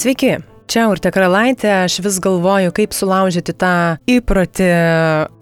[0.00, 3.72] Sveiki, čia Urte Karalaitė, aš vis galvoju, kaip sulaužyti tą
[4.08, 4.68] įprotį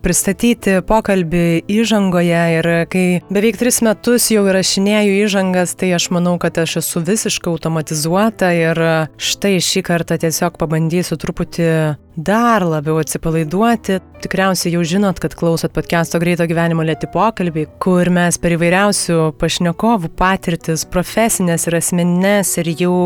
[0.03, 6.59] pristatyti pokalbį įžangoje ir kai beveik tris metus jau įrašinėjau įžangas, tai aš manau, kad
[6.59, 8.83] aš esu visiškai automatizuota ir
[9.15, 11.71] štai šį kartą tiesiog pabandysiu truputį
[12.19, 14.01] dar labiau atsipalaiduoti.
[14.19, 20.11] Tikriausiai jau žinot, kad klausot podcast'o Greito gyvenimo lėti pokalbiai, kur mes per įvairiausių pašnekovų
[20.19, 22.97] patirtis, profesinės ir asmeninės ir jų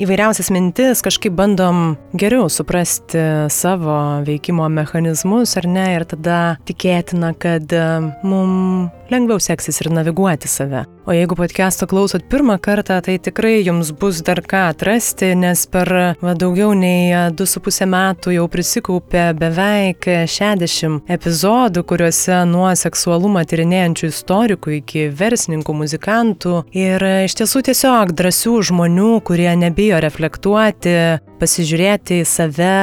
[0.00, 3.20] įvairiausias mintis kažkaip bandom geriau suprasti
[3.52, 7.76] savo veikimo mechanizmus ar ne ir tada tikėtina, kad
[8.24, 10.86] mums lengviau seksis ir naviguoti save.
[11.10, 15.88] O jeigu podcast'o klausot pirmą kartą, tai tikrai jums bus dar ką atrasti, nes per
[16.22, 24.76] va, daugiau nei 2,5 metų jau prisikaupė beveik 60 epizodų, kuriuose nuo seksualumą tyrinėjančių istorikų
[24.78, 30.94] iki verslininkų, muzikantų ir iš tiesų tiesiog drąsių žmonių, kurie nebijo reflektuoti,
[31.42, 32.74] pasižiūrėti į save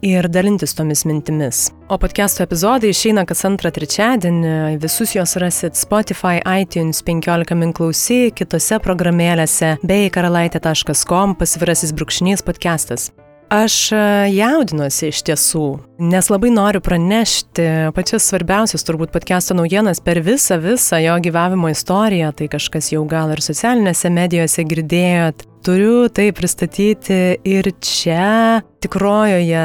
[0.00, 1.66] ir dalintis tomis mintimis.
[1.88, 8.30] O podcast'o epizodai išeina kas antrą trečiadienį, visus juos rasit Spotify, iTunes 15 min klausy,
[8.32, 13.10] kitose programėlėse bei karalaitė.com pasvirasis brūkšnys podcastas.
[13.52, 14.00] Aš e,
[14.32, 15.66] jaudinuosi iš tiesų,
[16.08, 22.32] nes labai noriu pranešti pačias svarbiausias turbūt podcast'o naujienas per visą, visą jo gyvavimo istoriją,
[22.32, 25.50] tai kažkas jau gal ir socialinėse medijose girdėjot.
[25.64, 27.16] Turiu tai pristatyti
[27.48, 29.62] ir čia, tikrojoje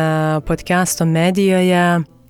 [0.48, 1.82] podcast'o medijoje,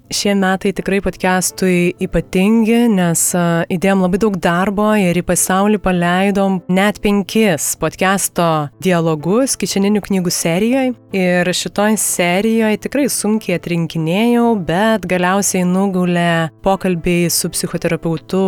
[0.09, 3.21] Šie metai tikrai podcastui ypatingi, nes
[3.69, 8.47] įdėjom labai daug darbo ir į pasaulį paleidom net penkis podcasto
[8.81, 10.95] dialogus kišeninių knygų serijoje.
[11.13, 18.41] Ir šitoj serijoje tikrai sunkiai atrinkinėjau, bet galiausiai nugulė pokalbiai su psichoterapeutu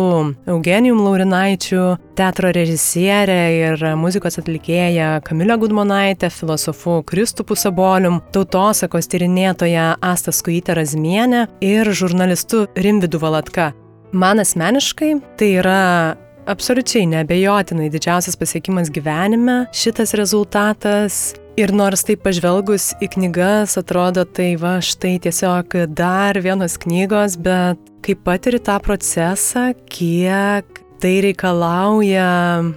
[0.50, 1.84] Eugenijum Laurinaičiu,
[2.18, 11.46] teatro režisierė ir muzikos atlikėja Kamilė Gudmonaitė, filosofu Kristupu Sabolium, tautosakos tyrinėtoja Asta Skuitė Razmienė
[11.60, 13.72] ir žurnalistu Rimvidu Valatka.
[14.12, 21.34] Man asmeniškai tai yra absoliučiai nebejotinai didžiausias pasiekimas gyvenime šitas rezultatas.
[21.60, 27.80] Ir nors taip pažvelgus į knygas, atrodo, tai va štai tiesiog dar vienos knygos, bet
[28.02, 32.26] kaip patiri tą procesą, kiek tai reikalauja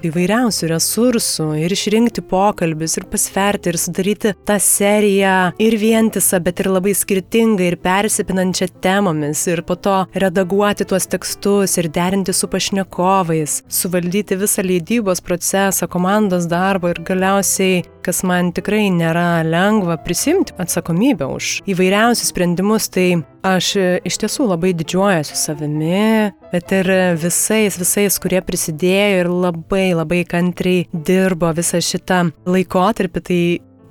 [0.06, 6.72] įvairiausių resursų ir išrinkti pokalbius ir pasverti ir sudaryti tą seriją ir vientisą, bet ir
[6.74, 13.60] labai skirtingą ir persipinančią temomis ir po to redaguoti tuos tekstus ir derinti su pašnekovais,
[13.70, 21.30] suvaldyti visą leidybos procesą, komandos darbą ir galiausiai, kas man tikrai nėra lengva, prisimti atsakomybę
[21.38, 23.72] už įvairiausius sprendimus, tai aš
[24.08, 26.90] iš tiesų labai didžiuojuosi savimi, bet ir
[27.22, 33.26] visais, visais, kurie prisidėjo ir labai, labai kantriai dirbo visą šitą laikotarpį.
[33.26, 33.42] Tai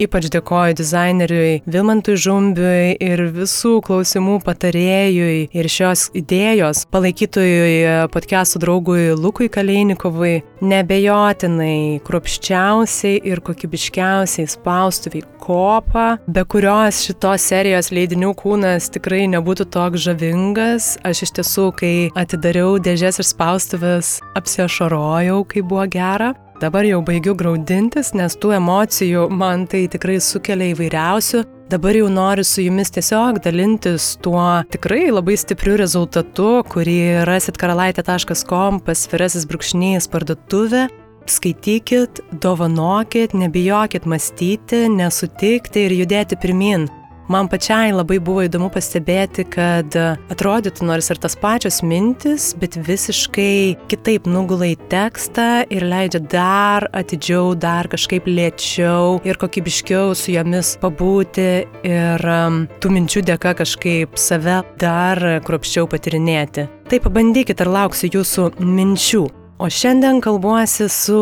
[0.03, 9.05] Ypač dėkoju dizaineriui Vilmantui Žumbiui ir visų klausimų patarėjui ir šios idėjos palaikytojui podcastų draugui
[9.15, 10.41] Lukui Kalinikovui.
[10.65, 20.09] Nebejotinai kruopščiausiai ir kokybiškiausiai spaustuviai kopa, be kurios šitos serijos leidinių kūnas tikrai nebūtų toks
[20.09, 20.95] žavingas.
[21.07, 26.35] Aš iš tiesų, kai atidariau dėžės ir spaustuvės, apsiašarojau, kai buvo gera.
[26.63, 31.43] Dabar jau baigiu graudintis, nes tų emocijų man tai tikrai sukelia įvairiausių.
[31.73, 38.79] Dabar jau noriu su jumis tiesiog dalintis tuo tikrai labai stipriu rezultatu, kurį rasit karalaitė.com
[38.87, 40.87] pasvirasis brūkšnys parduotuvė.
[41.27, 46.87] Skaitykit, dovanokit, nebijokit mąstyti, nesutikti ir judėti pirmin.
[47.29, 49.97] Man pačiai labai buvo įdomu pastebėti, kad
[50.33, 56.89] atrodytų nors ir tas pačios mintis, bet visiškai kitaip nugula į tekstą ir leidžia dar
[56.93, 61.49] atidžiau, dar kažkaip lėčiau ir kokybiškiau su jomis pabūti
[61.89, 66.69] ir um, tų minčių dėka kažkaip save dar kruopščiau patirinėti.
[66.91, 69.25] Tai pabandykit, ar lauksiu jūsų minčių.
[69.59, 71.19] O šiandien kalbuosi su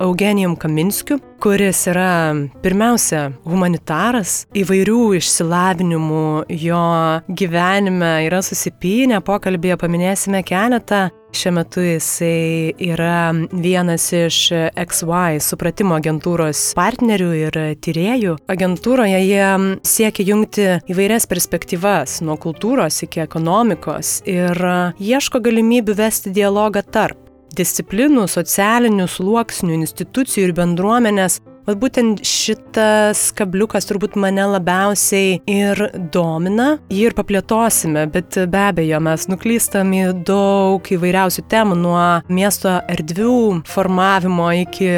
[0.00, 6.26] Eugenijum Kaminskiu, kuris yra pirmiausia humanitaras, įvairių išsilavinimų
[6.62, 6.82] jo
[7.26, 11.08] gyvenime yra susipynę, pokalbėje paminėsime keletą.
[11.32, 14.38] Šiuo metu jisai yra vienas iš
[14.76, 18.36] XY supratimo agentūros partnerių ir tyriejų.
[18.52, 19.48] Agentūroje jie
[19.80, 24.60] siekia jungti įvairias perspektyvas nuo kultūros iki ekonomikos ir
[25.00, 27.21] ieško galimybių vesti dialogą tarp
[27.58, 35.78] disciplinų, socialinių sluoksnių, institucijų ir bendruomenės, Vat būtent šitas kabliukas turbūt mane labiausiai ir
[36.14, 42.74] domina, jį ir paplėtosime, bet be abejo mes nuklystam į daug įvairiausių temų, nuo miesto
[42.90, 44.90] erdvių formavimo iki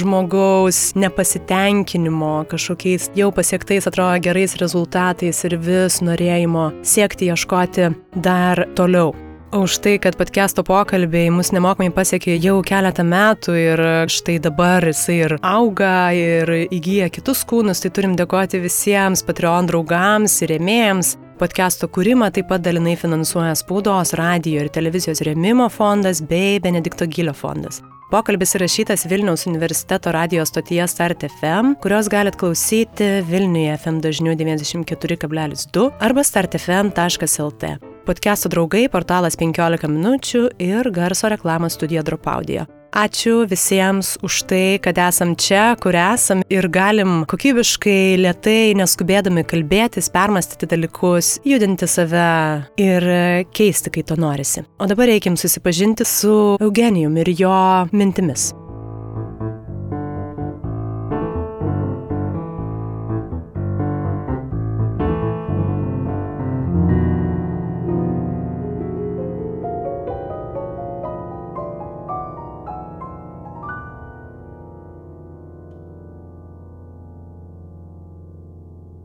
[0.00, 9.12] žmogaus nepasitenkinimo kažkokiais jau pasiektais, atrodo, gerais rezultatais ir vis norėjimo siekti ieškoti dar toliau
[9.52, 15.16] už tai, kad podcast'o pokalbiai mus nemokamai pasiekė jau keletą metų ir štai dabar jisai
[15.24, 21.16] ir auga ir įgyja kitus kūnus, tai turim dėkoti visiems Patreon draugams ir rėmėjams.
[21.38, 27.34] Podcast'o kūrimą taip pat dalinai finansuoja spaudos, radio ir televizijos rėmimo fondas bei Benedikto Gilio
[27.36, 27.82] fondas.
[28.08, 35.92] Pokalbis įrašytas Vilniaus universiteto radio stotyje Start FM, kurios galit klausyti Vilniuje FM dažniu 94,2
[36.00, 42.64] arba startfm.lt podcast'o draugai, portalas 15 minučių ir garso reklamos studija Dropaudio.
[42.88, 50.08] Ačiū visiems už tai, kad esam čia, kur esam ir galim kokybiškai, lietai, neskubėdami kalbėtis,
[50.14, 52.24] permastyti dalykus, judinti save
[52.80, 53.08] ir
[53.52, 54.64] keisti, kai to norisi.
[54.80, 57.58] O dabar reikim susipažinti su Eugenijum ir jo
[57.92, 58.54] mintimis.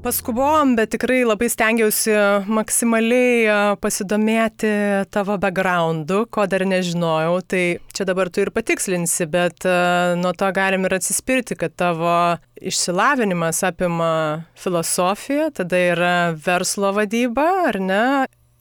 [0.03, 2.11] Paskubom, bet tikrai labai stengiausi
[2.51, 4.71] maksimaliai e, pasidomėti
[5.15, 7.37] tavo backgroundu, ko dar nežinojau.
[7.47, 7.61] Tai
[7.95, 12.11] čia dabar tu ir patikslinsi, bet uh, nuo to galim ir atsispirti, kad tavo
[12.59, 14.13] išsilavinimas apima
[14.59, 18.05] filosofiją, tada yra verslo vadyba, ar ne?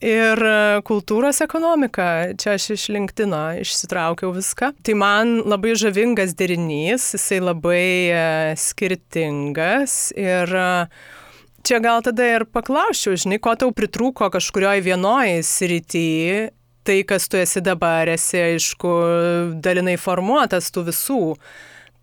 [0.03, 0.39] ir
[0.87, 2.05] kultūros ekonomika.
[2.39, 4.73] Čia aš iš LinkedIn išsitraukiau viską.
[4.83, 8.23] Tai man labai žavingas derinys, jisai labai e,
[8.59, 10.55] skirtingas ir
[11.63, 16.49] Čia gal tada ir paklausčiau, žinai, ko tau pritrūko kažkurioje vienoje srityje,
[16.83, 18.91] tai kas tu esi dabar, esi aišku
[19.63, 21.21] dalinai formuotas tų visų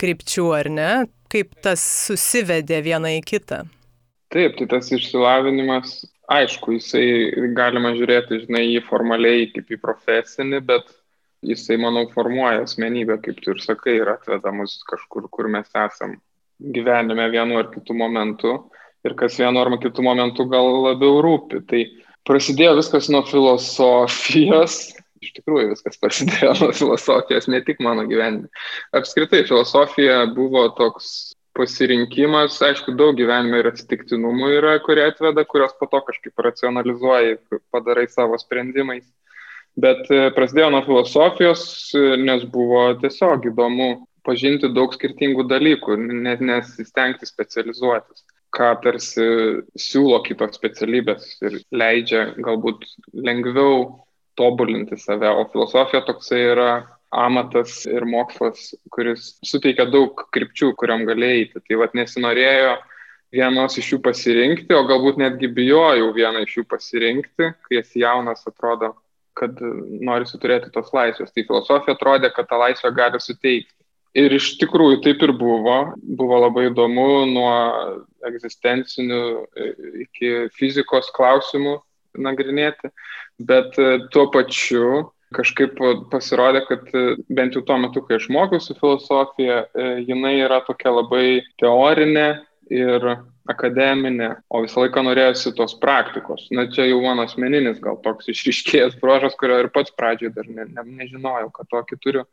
[0.01, 0.89] krypčių, ar ne?
[1.29, 3.67] Kaip tas susivedė viena į kitą?
[4.33, 5.93] Taip, tai tas išsilavinimas,
[6.33, 7.05] aišku, jisai
[7.53, 10.89] galima žiūrėti, žinai, jį formaliai kaip į profesinį, bet
[11.45, 16.17] jisai, manau, formuoja asmenybę, kaip tu ir sakai, ir atveda mus kažkur, kur mes esam
[16.61, 18.57] gyvenime vienu ar kitu momentu
[19.05, 21.63] ir kas vienu ar kitu momentu gal labiau rūpi.
[21.69, 21.83] Tai
[22.29, 24.81] prasidėjo viskas nuo filosofijos.
[25.25, 28.49] Iš tikrųjų viskas prasidėjo nuo filosofijos, ne tik mano gyvenime.
[28.97, 35.89] Apskritai filosofija buvo toks pasirinkimas, aišku, daug gyvenime ir atsitiktinumų yra, kurie atveda, kurios po
[35.91, 37.41] to kažkaip racionalizuoji,
[37.75, 39.05] padarai savo sprendimais.
[39.81, 41.65] Bet e, prasidėjo nuo filosofijos,
[42.23, 43.91] nes buvo tiesiog įdomu
[44.27, 48.25] pažinti daug skirtingų dalykų, net nesistengti specializuotis
[48.57, 49.27] ką tarsi
[49.79, 53.85] siūlo kitos specialybės ir leidžia galbūt lengviau
[54.39, 56.71] tobulinti save, o filosofija toksai yra
[57.11, 61.63] amatas ir mokslas, kuris suteikia daug krypčių, kuriam gali eiti.
[61.67, 62.77] Tai vad nesinorėjo
[63.35, 68.47] vienos iš jų pasirinkti, o galbūt netgi bijojau vieną iš jų pasirinkti, kai esi jaunas,
[68.47, 68.95] atrodo,
[69.39, 71.35] kad nori suturėti tos laisvės.
[71.35, 73.75] Tai filosofija atrodė, kad tą laisvę gali suteikti.
[74.19, 75.77] Ir iš tikrųjų taip ir buvo.
[76.03, 77.53] Buvo labai įdomu nuo
[78.27, 79.71] egzistencinių e,
[80.07, 81.77] iki fizikos klausimų
[82.19, 82.91] nagrinėti,
[83.47, 85.79] bet e, tuo pačiu kažkaip
[86.11, 89.63] pasirodė, kad e, bent jau tuo metu, kai aš mokiausi filosofiją,
[90.03, 92.29] jinai yra tokia labai teorinė
[92.75, 93.13] ir
[93.51, 96.49] akademinė, o visą laiką norėjusi tos praktikos.
[96.55, 100.67] Na čia jau mano asmeninis gal toks išriškėjęs brožas, kurio ir pats pradžioje dar ne,
[100.71, 102.27] ne, nežinojau, kad tokį turiu.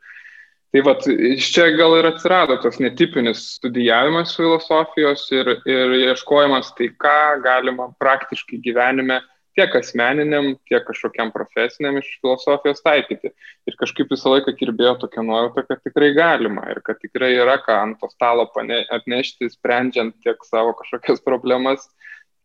[0.75, 6.89] Tai vat, iš čia gal ir atsirado tas netipinis studijavimas filosofijos ir, ir ieškojimas, tai
[6.91, 9.21] ką galima praktiškai gyvenime
[9.57, 13.31] tiek asmeniniam, tiek kažkokiam profesiniam iš filosofijos taikyti.
[13.67, 17.79] Ir kažkaip visą laiką kirbėjo tokia nuojauta, kad tikrai galima ir kad tikrai yra ką
[17.87, 21.87] ant to stalo atnešti, sprendžiant tiek savo kažkokias problemas,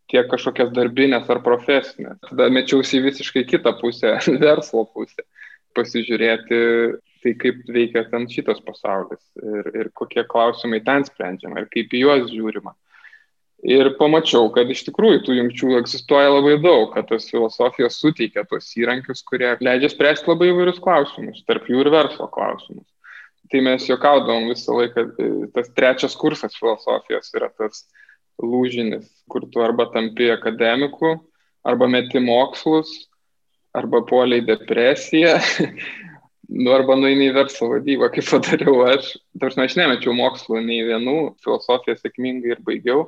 [0.09, 2.21] tiek kažkokias darbinės ar profesinės.
[2.31, 5.27] Tada mečiausi visiškai kitą pusę, verslo pusę,
[5.77, 6.63] pasižiūrėti
[7.23, 12.07] tai kaip veikia ten šitas pasaulis ir, ir kokie klausimai ten sprendžiama ir kaip į
[12.07, 12.75] juos žiūrima.
[13.63, 18.73] Ir pamačiau, kad iš tikrųjų tų jungčių egzistuoja labai daug, kad tas filosofijos suteikia tos
[18.75, 22.89] įrankius, kurie leidžia spręsti labai įvairius klausimus, tarp jų ir verslo klausimus.
[23.53, 25.07] Tai mes juokaudavom visą laiką,
[25.55, 27.85] tas trečias kursas filosofijos yra tas
[28.43, 31.15] lūžinis, kur tu arba tampi akademiku,
[31.63, 32.91] arba meti mokslus,
[33.79, 35.37] arba poliai depresiją,
[36.53, 39.15] nu, arba nueini į verslo vadybą, kaip padariau aš.
[39.41, 43.07] Tarsi aš nemečiau mokslo nei vienų, filosofiją sėkmingai ir baigiau,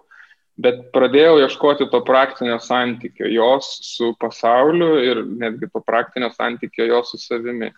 [0.60, 7.14] bet pradėjau ieškoti to praktinio santykio jos su pasauliu ir netgi to praktinio santykio jos
[7.14, 7.72] su savimi.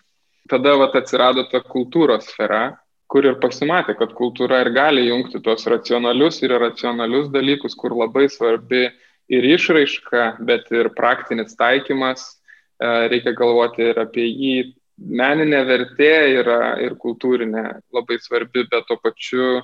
[0.47, 2.77] Tada vat, atsirado ta kultūros sfera,
[3.11, 8.27] kur ir pasimatė, kad kultūra ir gali jungti tuos racionalius ir irracionalius dalykus, kur labai
[8.31, 8.87] svarbi
[9.27, 12.23] ir išraiška, bet ir praktinis taikymas.
[12.77, 14.57] E, reikia galvoti ir apie jį
[14.97, 17.63] meninė vertė yra ir kultūrinė
[17.93, 19.61] labai svarbi, bet tuo pačiu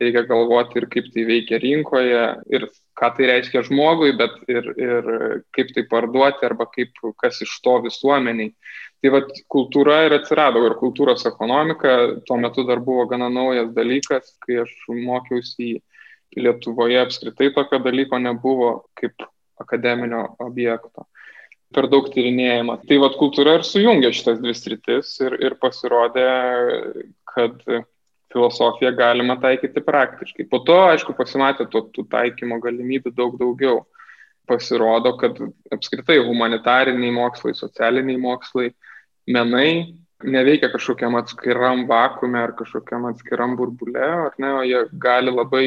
[0.00, 2.66] reikia galvoti ir kaip tai veikia rinkoje, ir
[2.98, 5.08] ką tai reiškia žmogui, bet ir, ir
[5.54, 8.52] kaip tai parduoti, arba kaip, kas iš to visuomeniai.
[9.02, 14.36] Tai vad kultūra ir atsirado, ir kultūros ekonomika tuo metu dar buvo gana naujas dalykas,
[14.44, 15.80] kai aš mokiausi
[16.34, 19.22] Lietuvoje apskritai tokio dalyko nebuvo kaip
[19.62, 21.04] akademinio objekto
[21.74, 22.78] per daug tyrinėjama.
[22.88, 26.28] Tai vad kultūra ir sujungia šitas dvi sritis ir, ir pasirodė,
[27.34, 27.58] kad
[28.34, 30.46] filosofiją galima taikyti praktiškai.
[30.50, 33.82] Po to, aišku, pasimatė to, tų taikymo galimybių daug daugiau.
[34.44, 35.38] Pasirodo, kad
[35.72, 38.74] apskritai humanitariniai mokslai, socialiniai mokslai,
[39.24, 45.64] menai neveikia kažkokiam atskiram vakume ar kažkokiam atskiram burbule, ar ne, o jie gali labai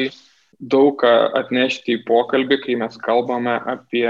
[0.58, 4.06] daug atnešti į pokalbį, kai mes kalbame apie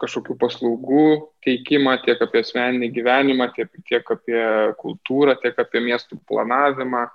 [0.00, 1.04] kažkokių paslaugų
[1.44, 4.42] teikimą, tiek apie asmeninį gyvenimą, tiek, tiek apie
[4.80, 7.06] kultūrą, tiek apie miestų planavimą,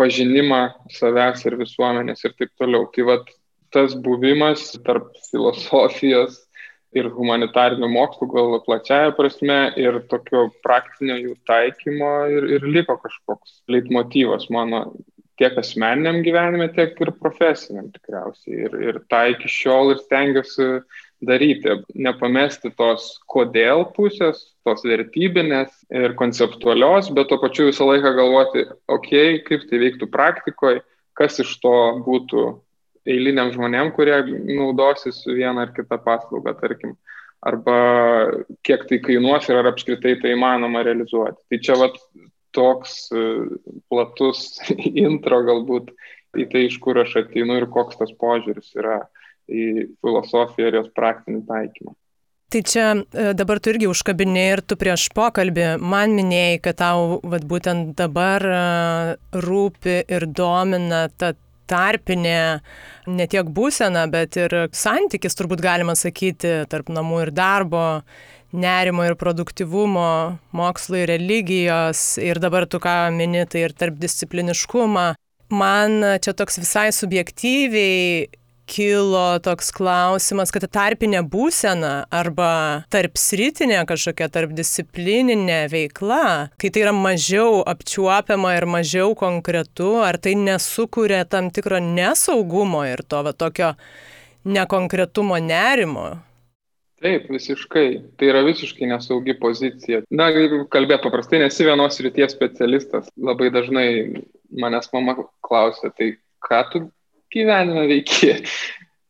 [0.00, 0.62] pažinimą
[0.92, 2.86] savęs ir visuomenės ir taip toliau.
[2.94, 3.28] Tai vad
[3.72, 6.40] tas buvimas tarp filosofijos
[6.96, 13.62] ir humanitarinių mokslų, gal plačiaja prasme, ir tokio praktinio jų taikymo ir, ir liko kažkoks
[13.72, 14.84] leitmotyvas mano
[15.40, 18.66] tiek asmeniniam gyvenime, tiek ir profesiniam tikriausiai.
[18.66, 20.68] Ir, ir tą iki šiol ir stengiuosi
[21.22, 28.66] daryti, nepamesti tos kodėl pusės, tos vertybinės ir konceptualios, bet to pačiu visą laiką galvoti,
[28.90, 30.82] okei, okay, kaip tai veiktų praktikoje,
[31.18, 31.76] kas iš to
[32.06, 32.46] būtų
[33.08, 34.18] eiliniam žmonėm, kurie
[34.58, 36.96] naudosis vieną ar kitą paslaugą, tarkim,
[37.42, 37.78] arba
[38.66, 41.42] kiek tai kainuos ir ar apskritai tai įmanoma realizuoti.
[41.50, 41.98] Tai čia vat
[42.54, 43.24] toks e,
[43.90, 44.60] platus
[45.06, 45.90] intro galbūt
[46.38, 49.02] į tai, iš kur aš ateinu ir koks tas požiūris yra
[49.48, 49.66] į
[50.02, 51.94] filosofiją ir jos praktinį taikymą.
[52.52, 57.16] Tai čia e, dabar tu irgi užkabinėjai ir tu prieš pokalbį man minėjai, kad tau
[57.24, 58.58] vat, būtent dabar e,
[59.40, 61.32] rūpi ir domina ta
[61.72, 62.60] tarpinė
[63.08, 67.86] ne tiek būsena, bet ir santykis, turbūt galima sakyti, tarp namų ir darbo,
[68.52, 75.12] nerimo ir produktivumo, mokslo ir religijos ir dabar tu ką mini, tai ir tarp discipliniškumą.
[75.52, 78.28] Man čia toks visai subjektyviai
[78.66, 86.86] kilo toks klausimas, kad tarpinė būsena arba tarp sritinė kažkokia tarp disciplininė veikla, kai tai
[86.86, 93.34] yra mažiau apčiuopiama ir mažiau konkretu, ar tai nesukuria tam tikro nesaugumo ir to va,
[93.36, 93.74] tokio
[94.44, 96.10] nekonkretumo nerimo?
[97.02, 97.86] Taip, visiškai.
[98.14, 100.04] Tai yra visiškai nesaugi pozicija.
[100.14, 103.08] Na, jeigu kalbėt paprastai, nesi vienos ryties specialistas.
[103.18, 103.88] Labai dažnai
[104.54, 106.12] manęs mama klausia, tai
[106.46, 106.84] ką tu
[107.34, 108.36] gyvenime veiki.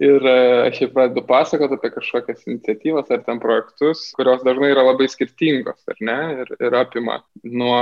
[0.02, 0.36] Ir e,
[0.66, 5.78] aš jau pradedu pasakoti apie kažkokias iniciatyvas ar ten projektus, kurios dažnai yra labai skirtingos,
[5.92, 6.16] ar ne?
[6.42, 7.76] Ir, ir apima nuo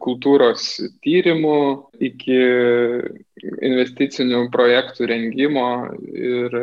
[0.00, 0.68] kultūros
[1.04, 1.58] tyrimų
[2.08, 2.38] iki
[3.44, 5.66] investicinių projektų rengimo
[6.16, 6.56] ir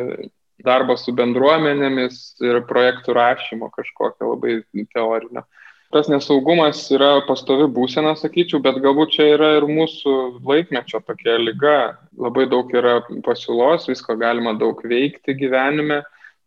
[0.63, 4.61] darbo su bendruomenėmis ir projektų rašymo kažkokio labai
[4.95, 5.45] teorinio
[5.93, 11.77] tas nesaugumas yra pastovi būsena, sakyčiau, bet galbūt čia yra ir mūsų laikmečio tokia lyga.
[12.19, 16.01] Labai daug yra pasiūlos, visko galima daug veikti gyvenime,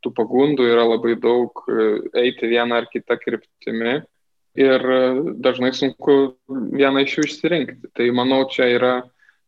[0.05, 1.89] tų pagundų yra labai daug e,
[2.27, 3.95] eiti vieną ar kitą kryptimį
[4.61, 5.01] ir e,
[5.47, 7.93] dažnai sunku vieną iš jų išsirinkti.
[7.97, 8.95] Tai manau, čia yra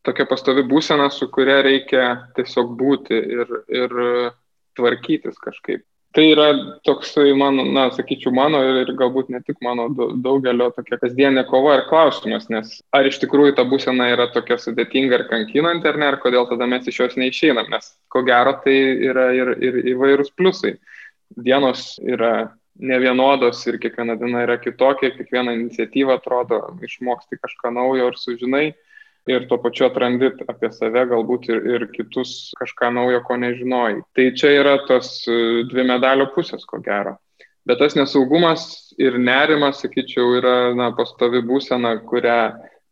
[0.07, 4.01] tokia pastovi būsena, su kuria reikia tiesiog būti ir, ir
[4.79, 5.85] tvarkytis kažkaip.
[6.17, 6.47] Tai yra
[6.89, 11.75] toksai mano, na, sakyčiau, mano ir, ir galbūt ne tik mano daugelio tokia kasdienė kova
[11.77, 16.09] ir klausimas, nes ar iš tikrųjų ta būsena yra tokia sudėtinga ir kankinanti, ar ne,
[16.09, 18.79] ar kodėl tada mes iš jos neišeinam, nes ko gero tai
[19.11, 20.79] yra ir, ir įvairūs pliusai.
[21.37, 22.33] Dienos yra
[22.81, 28.67] nevienodos ir kiekviena diena yra kitokia, kiekviena iniciatyva atrodo išmoksti kažką naujo ir sužinai
[29.29, 34.03] ir tuo pačiu atrandi apie save galbūt ir, ir kitus kažką naujo, ko nežinojai.
[34.17, 35.39] Tai čia yra tos e,
[35.71, 37.17] dvi medalio pusės, ko gero.
[37.69, 38.65] Bet tas nesaugumas
[38.97, 42.41] ir nerimas, sakyčiau, yra na, pastovi būsena, kurią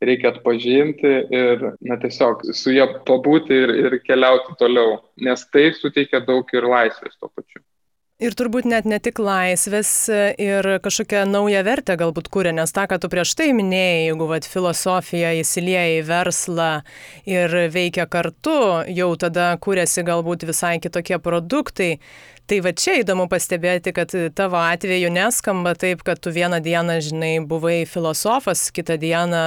[0.04, 6.20] reikia atpažinti ir na, tiesiog su ją pabūti ir, ir keliauti toliau, nes tai suteikia
[6.26, 7.64] daug ir laisvės tuo pačiu.
[8.16, 9.90] Ir turbūt net ne tik laisvės
[10.40, 14.48] ir kažkokią naują vertę galbūt kūrė, nes tą, ką tu prieš tai minėjai, jeigu vat,
[14.48, 16.70] filosofija įsilieja į verslą
[17.28, 18.56] ir veikia kartu,
[18.88, 21.98] jau tada kūrėsi galbūt visai kitokie produktai.
[22.46, 27.32] Tai va čia įdomu pastebėti, kad tavo atveju neskamba taip, kad tu vieną dieną, žinai,
[27.42, 29.40] buvai filosofas, kitą dieną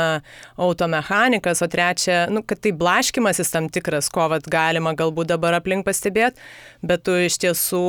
[0.59, 5.87] automechanikas, o trečią, nu, kad tai blaškimasis tam tikras, ko vat galima galbūt dabar aplink
[5.87, 6.43] pastebėti,
[6.83, 7.87] bet tu iš tiesų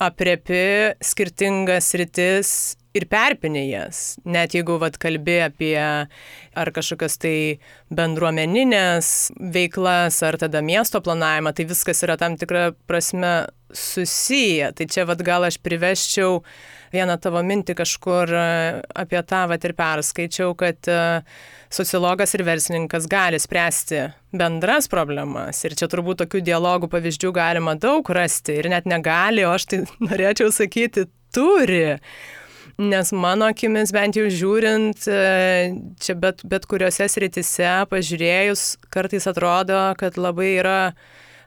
[0.00, 0.64] apriepi
[1.04, 2.56] skirtingas rytis
[2.96, 4.16] ir perpinė jas.
[4.24, 7.36] Net jeigu vat, kalbė apie ar kažkokias tai
[7.92, 9.12] bendruomeninės
[9.52, 13.34] veiklas, ar tada miesto planavimą, tai viskas yra tam tikrą prasme
[13.72, 14.72] susiję.
[14.76, 16.40] Tai čia vat, gal aš priveščiau
[16.94, 18.46] vieną tavo mintį kažkur e,
[18.94, 21.00] apie tą vat, ir perskaičiau, kad e,
[21.72, 24.06] sociologas ir verslininkas gali spręsti
[24.36, 25.64] bendras problemas.
[25.66, 28.58] Ir čia turbūt tokių dialogų pavyzdžių galima daug rasti.
[28.60, 31.98] Ir net negali, o aš tai norėčiau sakyti, turi.
[32.76, 35.20] Nes mano akimis bent jau žiūrint, e,
[36.02, 40.80] čia bet, bet kuriuose sritise pažiūrėjus, kartais atrodo, kad labai yra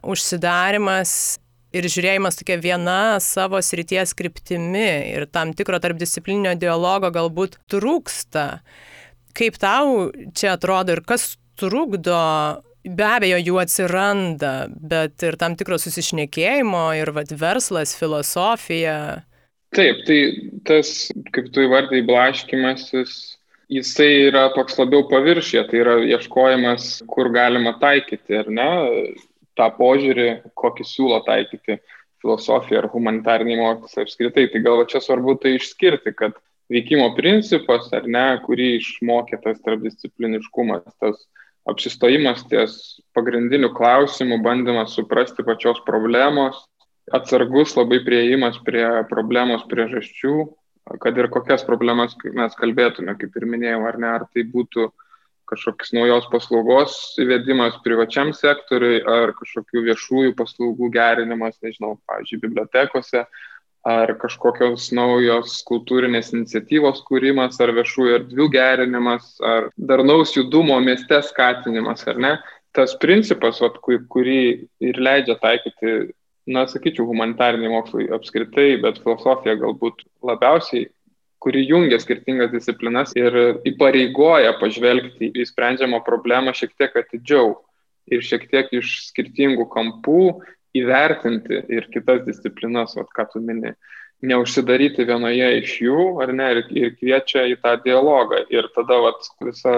[0.02, 1.38] užsidarimas
[1.76, 8.46] ir žiūrėjimas tokia viena savo srities kryptimi ir tam tikro tarpdisciplininio dialogo galbūt trūksta.
[9.36, 12.18] Kaip tau čia atrodo ir kas trukdo
[12.80, 18.94] Be abejo, jų atsiranda, bet ir tam tikro susišnekėjimo, ir vat, verslas, filosofija,
[19.76, 20.18] Taip, tai
[20.66, 20.88] tas,
[21.30, 23.12] kaip tu įvardai, blaškimasis,
[23.70, 28.70] jisai yra toks labiau paviršė, tai yra ieškojimas, kur galima taikyti, ar ne,
[29.60, 31.78] tą požiūrį, kokį siūlo taikyti
[32.20, 34.48] filosofija ar humanitariniai mokytis apskritai.
[34.52, 36.36] Tai gal čia svarbu tai išskirti, kad
[36.72, 41.24] veikimo principas, ar ne, kurį išmokė tas tarpdiscipliniškumas, tas
[41.70, 42.76] apsistojimas ties
[43.16, 46.62] pagrindinių klausimų, bandymas suprasti pačios problemos,
[47.12, 50.34] atsargus labai prieimas prie problemos priežasčių,
[51.02, 54.88] kad ir kokias problemas mes kalbėtume, kaip ir minėjau, ar ne, ar tai būtų
[55.50, 63.24] kažkokios naujos paslaugos įvedimas privačiam sektoriui, ar kažkokių viešųjų paslaugų gerinimas, nežinau, pavyzdžiui, bibliotekose,
[63.90, 72.06] ar kažkokios naujos kultūrinės iniciatyvos kūrimas, ar viešųjų erdvių gerinimas, ar darnaus judumo mieste skatinimas,
[72.10, 72.32] ar ne.
[72.76, 74.40] Tas principas, vat, kurį
[74.86, 76.12] ir leidžia taikyti
[76.50, 80.88] na, sakyčiau, humanitariniai mokslai apskritai, bet filosofija galbūt labiausiai,
[81.40, 83.36] kuri jungia skirtingas disciplinas ir
[83.68, 87.54] įpareigoja pažvelgti į sprendžiamą problemą šiek tiek atidžiau
[88.10, 90.24] ir šiek tiek iš skirtingų kampų
[90.76, 93.74] įvertinti ir kitas disciplinas, vat, ką tu mini.
[94.20, 98.42] Neužsidaryti vienoje iš jų, ar ne, ir, ir kviečia į tą dialogą.
[98.52, 99.74] Ir tada vat, visa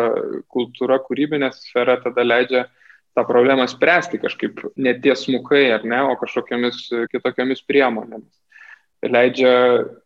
[0.50, 2.66] kultūra, kūrybinė sfera tada leidžia
[3.14, 8.32] tą problemą spręsti kažkaip netiesmukai ar ne, o kažkokiamis kitokiamis priemonėmis.
[9.02, 9.54] Leidžia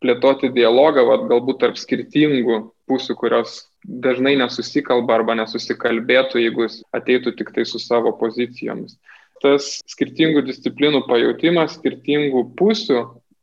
[0.00, 7.34] plėtoti dialogą, vat, galbūt tarp skirtingų pusių, kurios dažnai nesusikalba arba nesusikalbėtų, jeigu jis ateitų
[7.36, 8.96] tik tai su savo pozicijomis.
[9.44, 13.02] Tas skirtingų disciplinų pajūtimas, skirtingų pusių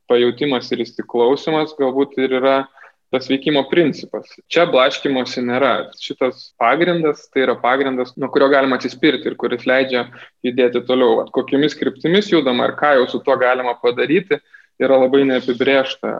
[0.10, 2.56] pajūtimas ir įsiklausimas galbūt ir yra
[3.14, 4.26] tas veikimo principas.
[4.50, 5.92] Čia blaškimosi nėra.
[6.02, 10.08] Šitas pagrindas tai yra pagrindas, nuo kurio galima atsispirti ir kuris leidžia
[10.46, 11.20] judėti toliau.
[11.22, 14.42] At kokiamis kryptimis judama ir ką jau su tuo galima padaryti,
[14.82, 16.16] yra labai neapibriešta.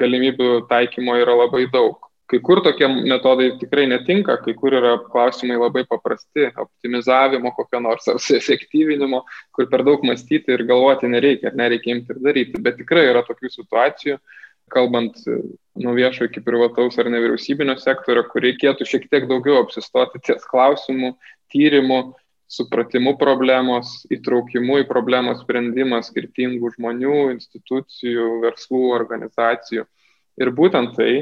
[0.00, 1.98] Galimybių taikymo yra labai daug.
[2.30, 8.06] Kai kur tokie metodai tikrai netinka, kai kur yra klausimai labai paprasti, optimizavimo kokio nors
[8.12, 12.62] ar efektyvinimo, kur per daug mąstyti ir galvoti nereikia, nereikia imti ir daryti.
[12.62, 14.20] Bet tikrai yra tokių situacijų,
[14.70, 15.18] kalbant
[15.74, 21.16] nuo viešo iki privataus ar nevyriausybinio sektorio, kur reikėtų šiek tiek daugiau apsistoti ties klausimų,
[21.50, 22.00] tyrimų,
[22.50, 29.86] supratimu problemos, įtraukimu į problemos sprendimą skirtingų žmonių, institucijų, verslų, organizacijų.
[30.40, 31.12] Ir būtent tai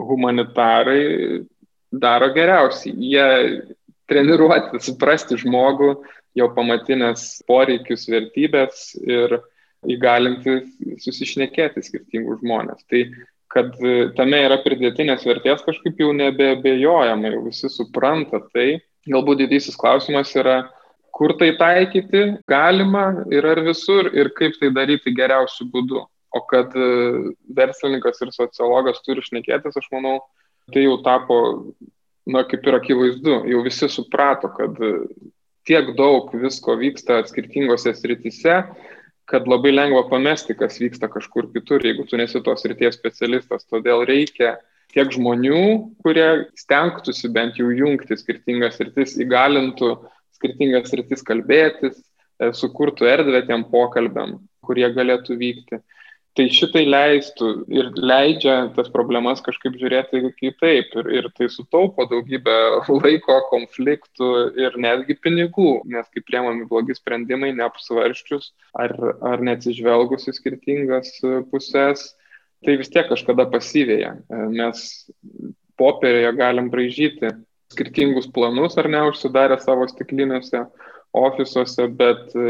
[0.00, 1.44] humanitarai
[1.92, 2.94] daro geriausiai.
[2.96, 3.28] Jie
[4.08, 5.94] treniruoti, suprasti žmogų,
[6.38, 9.38] jo pamatinės poreikius, vertybės ir
[9.92, 10.62] įgalinti
[11.02, 12.80] susišnekėti skirtingus žmonės.
[12.88, 13.02] Tai
[13.52, 13.74] kad
[14.16, 18.80] tame yra pridėtinės vertės kažkaip jau nebebejojama, jau visi supranta tai.
[19.10, 20.62] Galbūt didysis klausimas yra,
[21.12, 26.04] kur tai taikyti galima ir ar visur ir kaip tai daryti geriausiu būdu.
[26.32, 26.72] O kad
[27.52, 30.22] verslininkas ir sociologas turi šnekėtis, aš manau,
[30.72, 31.36] tai jau tapo,
[32.24, 34.78] na, kaip ir akivaizdu, jau visi suprato, kad
[35.68, 38.62] tiek daug visko vyksta skirtingose sritise,
[39.28, 43.68] kad labai lengva pamesti, kas vyksta kažkur kitur, jeigu tu nesi tos ryties specialistas.
[43.70, 44.56] Todėl reikia
[44.94, 45.60] tiek žmonių,
[46.04, 46.28] kurie
[46.58, 49.94] stengtųsi bent jau jungti skirtingas rytis, įgalintų
[50.36, 51.96] skirtingas rytis kalbėtis,
[52.40, 55.82] e, sukurtų erdvę tiem pokalbiam, kurie galėtų vykti.
[56.32, 62.54] Tai šitai leistų ir leidžia tas problemas kažkaip žiūrėti kitaip ir, ir tai sutaupo daugybę
[62.88, 68.96] laiko, konfliktų ir netgi pinigų, nes kai priemami blogi sprendimai neapsvarščius ar,
[69.28, 71.18] ar neatsižvelgus į skirtingas
[71.52, 72.14] pusės,
[72.64, 74.14] tai vis tiek kažkada pasyvėja.
[74.52, 74.84] Mes
[75.80, 77.32] popierėje galim braižyti
[77.72, 80.66] skirtingus planus ar ne užsidarę savo stiklinėse
[81.12, 82.44] ofisuose, bet e,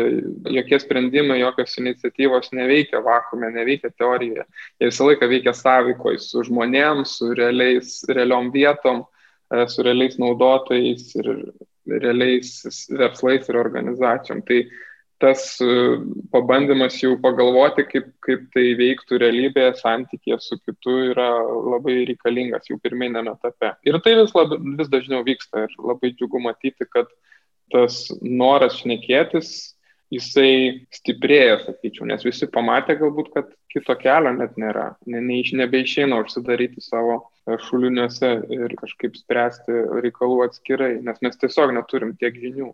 [0.54, 4.44] jokie sprendimai, jokios iniciatyvos neveikia vakume, neveikia teorijoje.
[4.78, 9.02] Jie visą laiką veikia sąveikoj su žmonėms, su realiais, realiom vietom,
[9.50, 11.32] e, su realiais naudotojais ir
[11.90, 12.54] realiais
[12.94, 14.44] verslais ir organizacijom.
[14.46, 14.60] Tai
[15.22, 15.66] tas e,
[16.34, 21.28] pabandymas jau pagalvoti, kaip, kaip tai veiktų realybėje, santykėje su kitu yra
[21.74, 23.70] labai reikalingas jau pirminėme etape.
[23.86, 27.10] Ir tai vis, lab, vis dažniau vyksta ir labai džiugu matyti, kad
[27.72, 29.52] tas noras šnekėtis,
[30.12, 36.18] jisai stiprėja, sakyčiau, nes visi pamatė galbūt, kad kito kelio net nėra, ne, ne, nebeišeina
[36.20, 37.22] užsidaryti savo
[37.68, 42.72] šuliniuose ir kažkaip spręsti reikalų atskirai, nes mes tiesiog neturim tiek žinių.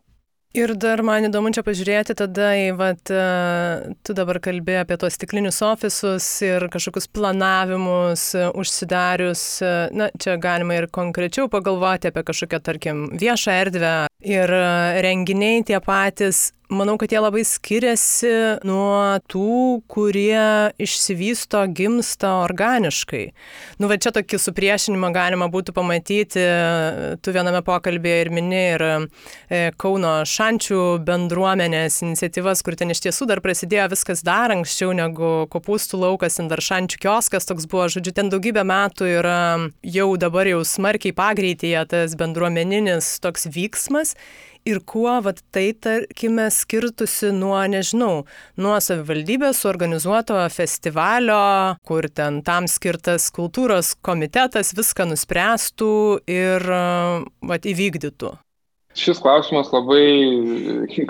[0.57, 5.19] Ir dar man įdomu čia pažiūrėti tada, į, vat, e, tu dabar kalbėjai apie tos
[5.19, 9.43] stiklinius ofisus ir kažkokius planavimus e, užsidarius.
[9.61, 13.93] E, na, čia galima ir konkrečiau pagalvoti apie kažkokią, tarkim, viešą erdvę
[14.25, 14.55] ir
[15.05, 18.31] renginiai tie patys manau, kad jie labai skiriasi
[18.69, 23.25] nuo tų, kurie išsivysto, gimsta organiškai.
[23.81, 26.45] Nu, va čia tokį supriešinimą galima būtų pamatyti,
[27.25, 33.29] tu viename pokalbėje ir mini ir e, Kauno šančių bendruomenės iniciatyvas, kur ten iš tiesų
[33.31, 38.13] dar prasidėjo viskas dar anksčiau negu kopūstų laukas, ten dar šančių kioskas toks buvo, žodžiu,
[38.17, 39.39] ten daugybę metų yra
[39.87, 44.17] jau dabar jau smarkiai pagreitėje tas bendruomeninis toks vyksmas
[44.67, 48.25] ir kuo vat, tai, tarkime, skirtusi nuo, nežinau,
[48.59, 55.95] nuo savivaldybės suorganizuoto festivalio, kur ten tam skirtas kultūros komitetas viską nuspręstų
[56.31, 58.35] ir vat, įvykdytų.
[58.99, 60.07] Šis klausimas labai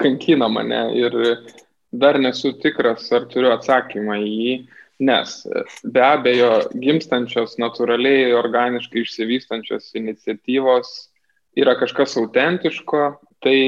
[0.00, 1.14] kankina mane ir
[1.92, 4.56] dar nesu tikras, ar turiu atsakymą į jį.
[4.98, 5.44] Nes
[5.94, 10.90] be abejo, gimstančios natūraliai, organiškai išsivystančios iniciatyvos
[11.56, 13.02] yra kažkas autentiško,
[13.44, 13.58] tai,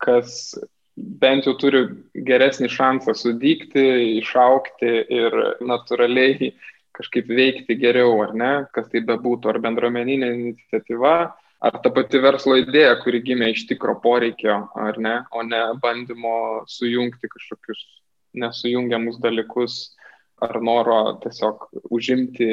[0.00, 0.54] kas
[0.96, 1.84] bent jau turi
[2.26, 3.84] geresnį šansą sudygti,
[4.22, 6.52] išaukti ir natūraliai
[6.98, 11.14] kažkaip veikti geriau, ar ne, kas tai bebūtų, ar bendruomeninė iniciatyva,
[11.62, 16.64] ar ta pati verslo idėja, kuri gimė iš tikro poreikio, ar ne, o ne bandymo
[16.70, 17.84] sujungti kažkokius
[18.38, 19.78] nesujungiamus dalykus
[20.44, 22.48] ar noro tiesiog užimti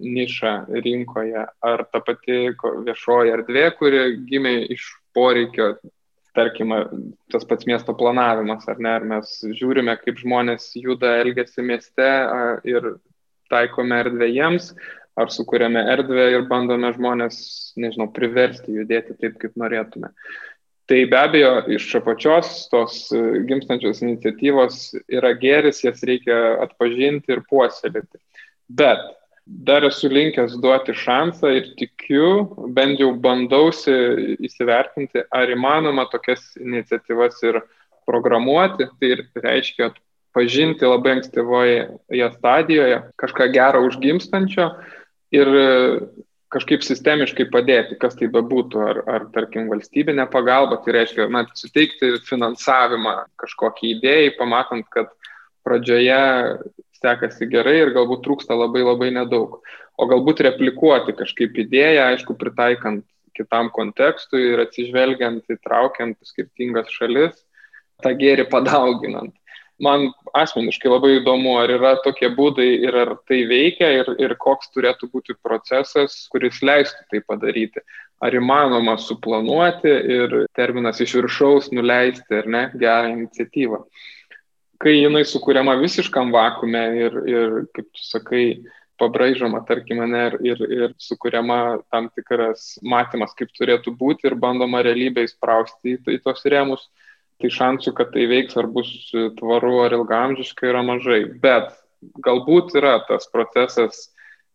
[0.00, 0.52] nišą
[0.84, 2.50] rinkoje, ar ta pati
[2.88, 5.74] viešoji erdvė, kuri gimė iš poreikio
[6.36, 6.72] tarkim,
[7.32, 12.08] tas pats miesto planavimas, ar ne, ar mes žiūrime, kaip žmonės juda, elgesi mieste
[12.68, 12.92] ir
[13.50, 14.70] taikome erdvę jiems,
[15.18, 17.40] ar sukūrėme erdvę ir bandome žmonės,
[17.80, 20.12] nežinau, priversti judėti taip, kaip norėtume.
[20.90, 22.94] Tai be abejo, iš apačios tos
[23.46, 28.18] gimstančios iniciatyvos yra geris, jas reikia atpažinti ir puoselėti.
[28.66, 29.04] Bet
[29.46, 32.32] dar esu linkęs duoti šansą ir tikiu,
[32.74, 33.94] bent jau bandausi
[34.42, 37.60] įsivertinti, ar įmanoma tokias iniciatyvas ir
[38.10, 38.90] programuoti.
[38.98, 39.12] Tai
[39.46, 39.92] reiškia
[40.34, 41.86] pažinti labai ankstyvoje
[42.34, 44.72] stadijoje kažką gero užgimstančio
[45.38, 45.54] ir
[46.50, 52.16] kažkaip sistemiškai padėti, kas tai bebūtų, ar, ar tarkim valstybinė pagalba, tai reiškia, na, suteikti
[52.26, 55.12] finansavimą kažkokiai idėjai, pamatant, kad
[55.66, 56.18] pradžioje
[57.00, 59.60] sekasi gerai ir galbūt trūksta labai labai nedaug.
[60.00, 63.04] O galbūt replikuoti kažkaip idėją, aišku, pritaikant
[63.36, 67.36] kitam kontekstui ir atsižvelgiant, įtraukiant skirtingas šalis,
[68.02, 69.34] tą gėrį padauginant.
[69.80, 74.68] Man asmeniškai labai įdomu, ar yra tokie būdai ir ar tai veikia ir, ir koks
[74.74, 77.84] turėtų būti procesas, kuris leistų tai padaryti.
[78.20, 83.84] Ar įmanoma suplanuoti ir terminas iš viršaus nuleisti ar ne gerą iniciatyvą
[84.80, 88.44] kai jinai sukūriama visiškam vakume ir, ir kaip tu sakai,
[89.00, 91.58] pabraižoma, tarkime, ne, ir, ir, ir sukūriama
[91.92, 96.84] tam tikras matymas, kaip turėtų būti ir bandoma realybę įsprausti į, į tos rėmus,
[97.40, 98.90] tai šansų, kad tai veiks ar bus
[99.38, 101.22] tvaru ar ilgamžiškai yra mažai.
[101.42, 101.72] Bet
[102.24, 104.08] galbūt yra tas procesas,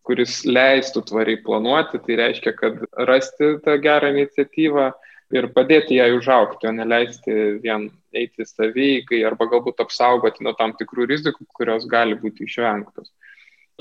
[0.06, 4.86] kuris leistų tvariai planuoti, tai reiškia, kad rasti tą gerą iniciatyvą
[5.34, 11.08] ir padėti jai užaukti, o neleisti vien eiti savykai arba galbūt apsaugoti nuo tam tikrų
[11.10, 13.10] rizikų, kurios gali būti išvengtos.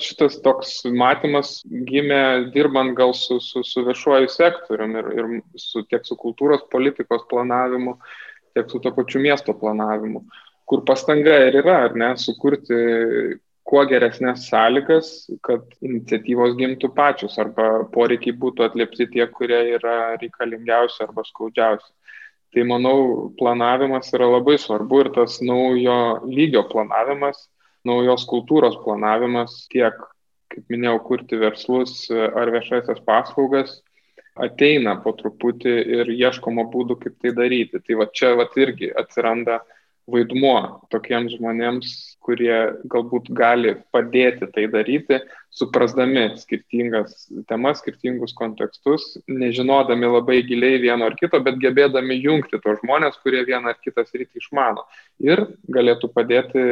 [0.01, 5.29] Šitas toks matymas gimė dirbant gal su, su, su viešuoju sektoriumi ir, ir
[5.61, 7.95] su, tiek su kultūros politikos planavimu,
[8.55, 10.23] tiek su to pačiu miesto planavimu,
[10.65, 12.79] kur pastanga ir yra, ar ne, sukurti
[13.65, 15.11] kuo geresnės sąlygas,
[15.45, 21.89] kad iniciatyvos gimtų pačios arba poreikiai būtų atliepti tie, kurie yra reikalingiausi arba skaudžiausi.
[22.53, 22.97] Tai manau,
[23.39, 25.97] planavimas yra labai svarbu ir tas naujo
[26.29, 27.49] lygio planavimas,
[27.85, 29.97] naujos kultūros planavimas tiek,
[30.53, 33.81] kaip minėjau, kurti verslus ar viešasias paslaugas
[34.35, 37.81] ateina po truputį ir ieškoma būdų, kaip tai daryti.
[37.81, 39.61] Tai va čia va irgi atsiranda
[40.11, 41.93] vaidmuo tokiems žmonėms,
[42.25, 42.57] kurie
[42.91, 45.17] galbūt gali padėti tai daryti,
[45.55, 52.81] suprasdami skirtingas temas, skirtingus kontekstus, nežinodami labai giliai vieno ar kito, bet gebėdami jungti tos
[52.83, 54.85] žmonės, kurie vieną ar kitą sritį išmano
[55.25, 56.65] ir galėtų padėti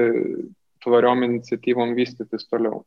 [0.86, 2.84] tvariom iniciatyvom vystytis toliau.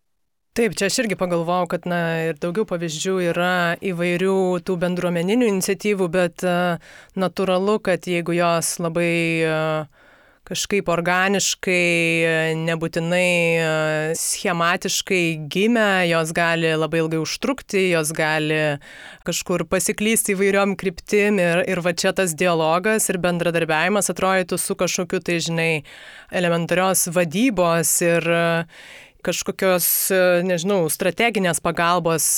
[0.57, 1.99] Taip, čia aš irgi pagalvojau, kad na,
[2.31, 9.13] ir daugiau pavyzdžių yra įvairių tų bendruomeninių iniciatyvų, bet uh, natūralu, kad jeigu jos labai
[9.45, 10.07] uh,
[10.47, 18.61] kažkaip organiškai, nebūtinai schematiškai gimę, jos gali labai ilgai užtrukti, jos gali
[19.27, 25.21] kažkur pasiklysti įvairiom kryptim ir, ir va čia tas dialogas ir bendradarbiavimas atrodytų su kažkokiu,
[25.27, 25.73] tai žinai,
[26.31, 28.31] elementarios vadybos ir
[29.27, 29.89] kažkokios,
[30.47, 32.29] nežinau, strateginės pagalbos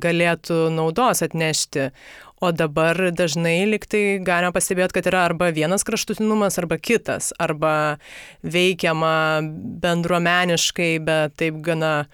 [0.00, 1.90] galėtų naudos atnešti.
[2.38, 7.98] O dabar dažnai liktai galima pastebėti, kad yra arba vienas kraštutinumas, arba kitas, arba
[8.46, 9.40] veikiama
[9.82, 12.06] bendruomeniškai, bet taip gana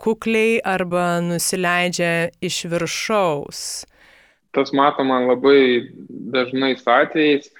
[0.00, 3.60] kukliai, arba nusileidžia iš viršaus.
[4.56, 5.92] Tas matoma labai
[6.32, 7.52] dažnais atvejais.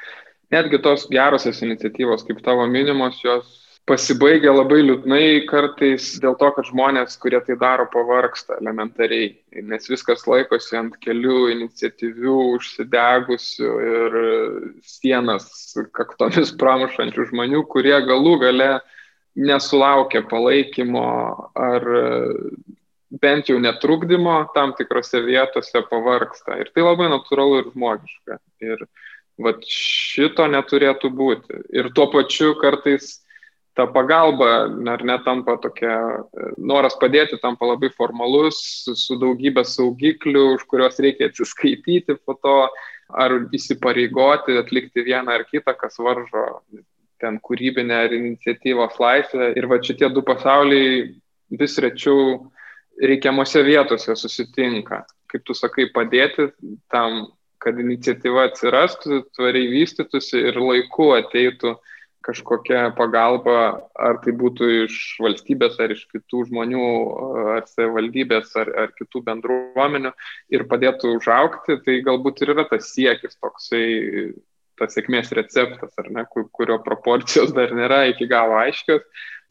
[0.55, 6.67] Netgi tos gerosios iniciatyvos, kaip tavo minimos, jos pasibaigia labai liūdnai kartais dėl to, kad
[6.67, 9.31] žmonės, kurie tai daro, pavarksta elementariai,
[9.63, 14.17] nes viskas laikosi ant kelių iniciatyvių, užsidegusių ir
[14.87, 15.49] sienas
[15.95, 18.71] kaktomis pramušančių žmonių, kurie galų gale
[19.37, 21.07] nesulaukia palaikymo
[21.55, 21.87] ar
[23.23, 26.59] bent jau netrukdymo tam tikrose vietose pavarksta.
[26.59, 28.41] Ir tai labai natūralu ir žmogiška.
[28.67, 28.83] Ir
[29.47, 31.63] vat šito neturėtų būti.
[31.77, 33.21] Ir tuo pačiu kartais
[33.77, 34.49] ta pagalba
[34.89, 36.25] ar netampa tokia,
[36.57, 38.59] noras padėti tampa labai formalus,
[38.89, 42.57] su daugybė saugiklių, už kuriuos reikia atsiskaityti po to,
[43.13, 46.47] ar įsipareigoti, atlikti vieną ar kitą, kas varžo
[47.21, 49.53] ten kūrybinę ar iniciatyvos laisvę.
[49.61, 51.13] Ir va šitie du pasauliai
[51.61, 52.47] vis rečiau
[52.97, 55.05] reikiamose vietose susitinka.
[55.29, 56.49] Kaip tu sakai, padėti
[56.93, 57.27] tam,
[57.61, 61.93] kad iniciatyva atsirastų, tvariai vystytųsi ir laiku ateitų uh,
[62.27, 66.89] kažkokia pagalba, ar tai būtų iš valstybės, ar iš kitų žmonių,
[67.55, 70.13] ar savivaldybės, ar, ar kitų bendruomenių
[70.55, 73.87] ir padėtų užaukti, tai galbūt ir yra tas siekis toksai,
[74.81, 79.07] tas sėkmės receptas, ar ne, kurio proporcijos dar nėra iki galo aiškios.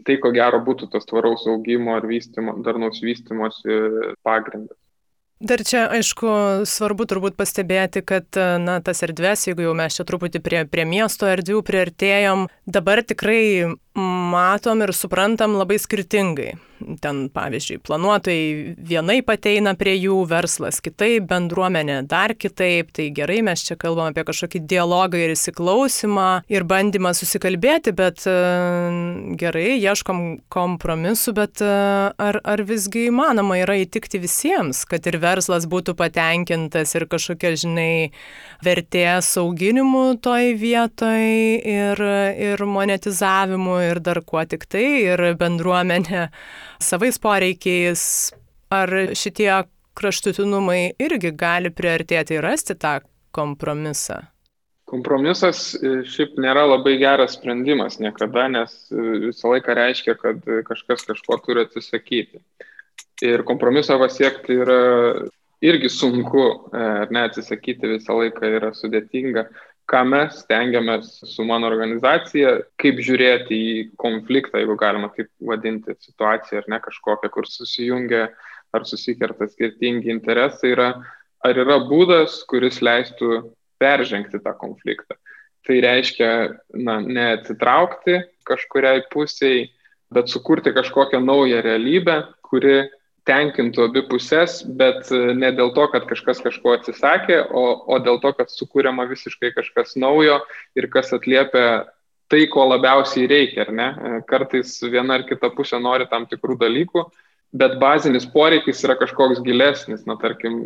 [0.05, 3.77] Tai ko gero būtų tas tvaraus augimo ar vystymo, darnaus vystimosi
[4.27, 4.75] pagrindas.
[5.45, 6.29] Dar čia, aišku,
[6.65, 11.29] svarbu turbūt pastebėti, kad, na, tas erdvės, jeigu jau mes čia truputį prie, prie miesto
[11.29, 16.53] erdvių priartėjom, dabar tikrai matom ir suprantam labai skirtingai.
[16.99, 22.89] Ten, pavyzdžiui, planuotojai vienaip ateina prie jų, verslas kitaip, bendruomenė dar kitaip.
[22.95, 28.25] Tai gerai, mes čia kalbam apie kažkokį dialogą ir įsiklausimą ir bandymą susikalbėti, bet
[29.39, 35.95] gerai, ieškom kompromisų, bet ar, ar visgi įmanoma yra įtikti visiems, kad ir verslas būtų
[35.95, 38.11] patenkintas ir kažkokia, žinai,
[38.67, 41.25] vertės auginimu toj vietoj
[41.63, 42.05] ir,
[42.51, 46.27] ir monetizavimu ir dar kuo tik tai, ir bendruomenė
[46.83, 48.05] savais poreikiais.
[48.73, 49.49] Ar šitie
[49.95, 52.97] kraštutinumai irgi gali priartėti ir rasti tą
[53.35, 54.23] kompromisą?
[54.89, 61.07] Kompromisas e, šiaip nėra labai geras sprendimas niekada, nes e, visą laiką reiškia, kad kažkas
[61.09, 62.41] kažko turi atsisakyti.
[63.25, 64.81] Ir kompromiso pasiekti yra
[65.65, 69.47] irgi sunku, e, ar ne atsisakyti visą laiką yra sudėtinga
[69.89, 76.63] ką mes stengiamės su mano organizacija, kaip žiūrėti į konfliktą, jeigu galima taip vadinti, situaciją
[76.63, 78.29] ar ne kažkokią, kur susijungia
[78.75, 80.89] ar susikerta skirtingi interesai, yra,
[81.45, 83.45] ar yra būdas, kuris leistų
[83.81, 85.17] peržengti tą konfliktą.
[85.65, 86.31] Tai reiškia,
[86.77, 89.69] na, neatsitraukti kažkuriai pusiai,
[90.13, 92.83] bet sukurti kažkokią naują realybę, kuri
[93.25, 98.21] tenkintų abi pusės, bet e, ne dėl to, kad kažkas kažko atsisakė, o, o dėl
[98.23, 100.39] to, kad sukūriama visiškai kažkas naujo
[100.77, 101.65] ir kas atliepia
[102.31, 103.87] tai, ko labiausiai reikia, ar ne?
[103.91, 107.05] E, kartais viena ar kita pusė nori tam tikrų dalykų,
[107.55, 110.05] bet bazinis poreikis yra kažkoks gilesnis.
[110.09, 110.61] Na, tarkim,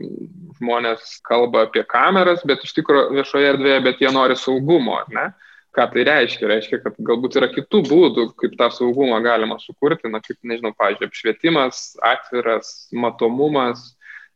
[0.59, 5.29] žmonės kalba apie kameras, bet iš tikrųjų viešoje erdvėje, bet jie nori saugumo, ar ne?
[5.75, 6.47] Ką tai reiškia?
[6.49, 11.11] Reiškia, kad galbūt yra kitų būdų, kaip tą saugumą galima sukurti, na, kaip, nežinau, pažiūrėjau,
[11.11, 13.91] apšvietimas, atviras, matomumas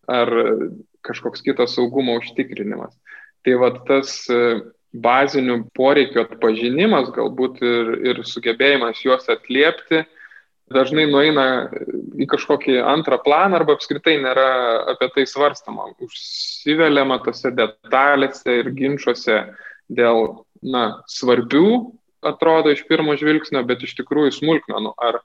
[0.06, 0.30] ar
[1.04, 2.94] kažkoks kitas saugumo užtikrinimas.
[3.44, 4.40] Tai va tas e,
[4.94, 10.04] bazinių poreikių atpažinimas galbūt ir, ir sugebėjimas juos atliepti
[10.74, 11.46] dažnai nueina
[12.18, 14.48] į kažkokį antrą planą arba apskritai nėra
[14.94, 15.90] apie tai svarstama.
[16.04, 19.42] Užsiveliama tose detalėse ir ginčiuose
[19.92, 21.94] dėl na, svarbių,
[22.24, 25.20] atrodo iš pirmo žvilgsnio, bet iš tikrųjų smulkmenų ar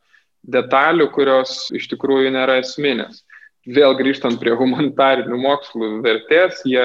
[0.49, 3.23] detalių, kurios iš tikrųjų nėra esminės.
[3.69, 6.85] Vėl grįžtant prie humanitarinių mokslų vertės, jie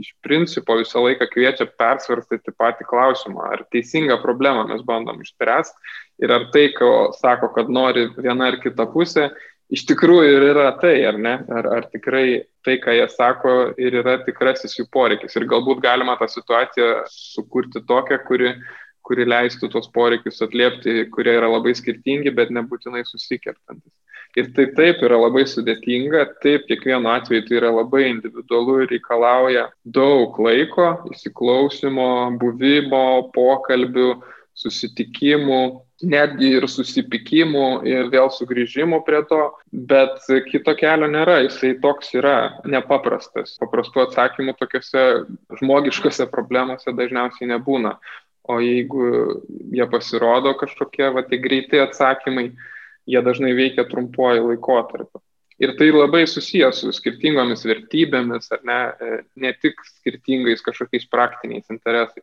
[0.00, 6.34] iš principo visą laiką kviečia persvarstyti patį klausimą, ar teisingą problemą mes bandom išspręsti ir
[6.34, 9.28] ar tai, ko sako, kad nori viena ar kita pusė,
[9.72, 11.34] iš tikrųjų ir yra tai, ar ne?
[11.52, 15.36] Ar, ar tikrai tai, ką jie sako, ir yra tikrasis jų poreikis.
[15.36, 18.54] Ir galbūt galima tą situaciją sukurti tokią, kuri,
[19.06, 23.92] kuri leistų tos poreikius atliepti, kurie yra labai skirtingi, bet nebūtinai susikertantis.
[24.36, 29.64] Ir tai taip yra labai sudėtinga, taip kiekvienu atveju tai yra labai individualu ir reikalauja
[29.96, 34.10] daug laiko, įsiklausimo, buvimo, pokalbių,
[34.58, 35.62] susitikimų,
[36.02, 39.40] netgi ir susipykimų ir vėl sugrįžimų prie to,
[39.72, 43.56] bet kito kelio nėra, jisai toks yra nepaprastas.
[43.62, 45.04] Paprastų atsakymų tokiuose
[45.58, 47.96] žmogiškose problemose dažniausiai nebūna.
[48.48, 49.08] O jeigu
[49.74, 52.52] jie pasirodo kažkokie, va, tai greiti atsakymai,
[53.08, 55.20] jie dažnai veikia trumpuoju laikotarpiu.
[55.58, 58.80] Ir tai labai susijęs su skirtingomis vertybėmis, ar ne,
[59.42, 62.22] ne tik skirtingais kažkokiais praktiniais interesais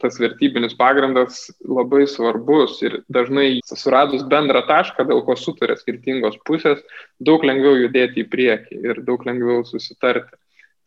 [0.00, 6.80] tas vertybinis pagrindas labai svarbus ir dažnai suradus bendrą tašką, dėl ko sutarė skirtingos pusės,
[7.20, 10.36] daug lengviau judėti į priekį ir daug lengviau susitarti.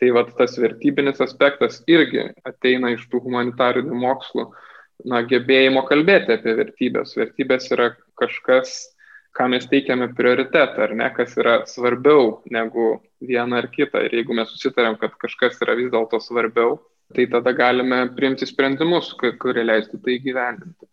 [0.02, 4.50] Tai vat tas vertybinis aspektas irgi ateina iš tų humanitarinių mokslų,
[5.08, 7.14] na, gebėjimo kalbėti apie vertybės.
[7.20, 8.74] Vertybės yra kažkas,
[9.38, 14.04] ką mes teikiame prioritetą, ar ne, kas yra svarbiau negu viena ar kita.
[14.06, 16.78] Ir jeigu mes susitarėm, kad kažkas yra vis dėlto svarbiau,
[17.16, 20.90] tai tada galime priimti sprendimus, kurie leistų tai gyvendinti.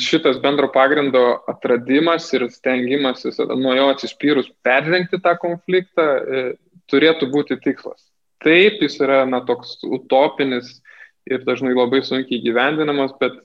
[0.00, 6.42] Šitas bendro pagrindo atradimas ir stengimasis nuo jo atsispyrus peržengti tą konfliktą e,
[6.90, 8.02] turėtų būti tikslas.
[8.44, 10.80] Taip, jis yra na, toks utopinis
[11.30, 13.38] ir dažnai labai sunkiai gyvendinamas, bet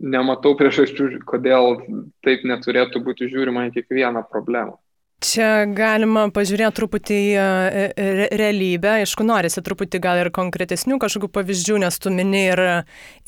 [0.00, 1.82] nematau priežasčių, kodėl
[2.24, 4.78] taip neturėtų būti žiūrima į kiekvieną problemą.
[5.20, 8.04] Čia galima pažiūrėti truputį į e, e,
[8.40, 12.62] realybę, aišku, norisi truputį gal ir konkretesnių kažkokių pavyzdžių, nes tu mini ir,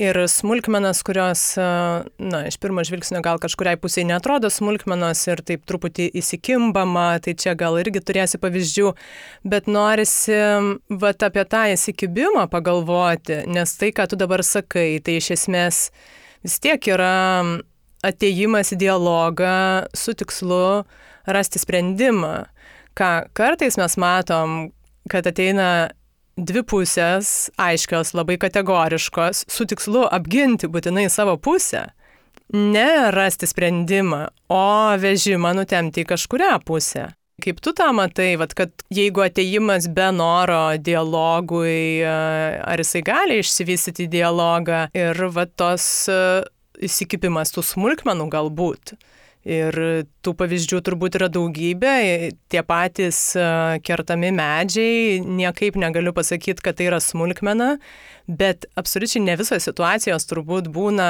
[0.01, 1.67] ir smulkmenas, kurios, e,
[2.17, 7.53] na, iš pirmo žvilgsnio gal kažkuriai pusiai netrodo smulkmenos ir taip truputį įsikimbama, tai čia
[7.59, 8.89] gal irgi turėsi pavyzdžių,
[9.53, 10.41] bet norisi
[10.89, 15.85] vat apie tą įsikibimą pagalvoti, nes tai, ką tu dabar sakai, tai iš esmės
[16.41, 17.13] vis tiek yra
[18.01, 19.57] ateimas į dialogą
[19.93, 20.65] su tikslu,
[21.25, 22.45] rasti sprendimą.
[22.97, 24.71] Ką kartais mes matom,
[25.09, 25.89] kad ateina
[26.37, 31.87] dvi pusės, aiškios, labai kategoriškos, su tikslu apginti būtinai savo pusę.
[32.53, 34.63] Ne rasti sprendimą, o
[35.01, 37.09] vežimą nutemti į kažkuria pusę.
[37.41, 44.05] Kaip tu tą matai, vat, kad jeigu ateimas be noro dialogui, ar jisai gali išsivystyti
[44.11, 45.87] dialogą ir vat, tos
[46.77, 48.93] įsikipimas tų smulkmenų galbūt.
[49.43, 49.75] Ir
[50.23, 51.95] tų pavyzdžių turbūt yra daugybė,
[52.47, 53.33] tie patys
[53.83, 57.73] kertami medžiai, niekaip negaliu pasakyti, kad tai yra smulkmena,
[58.31, 61.09] bet absoliučiai ne visos situacijos turbūt būna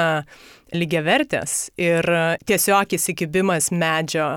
[0.74, 1.70] lygiavertės.
[1.78, 2.10] Ir
[2.50, 4.28] tiesiog įsikibimas medžio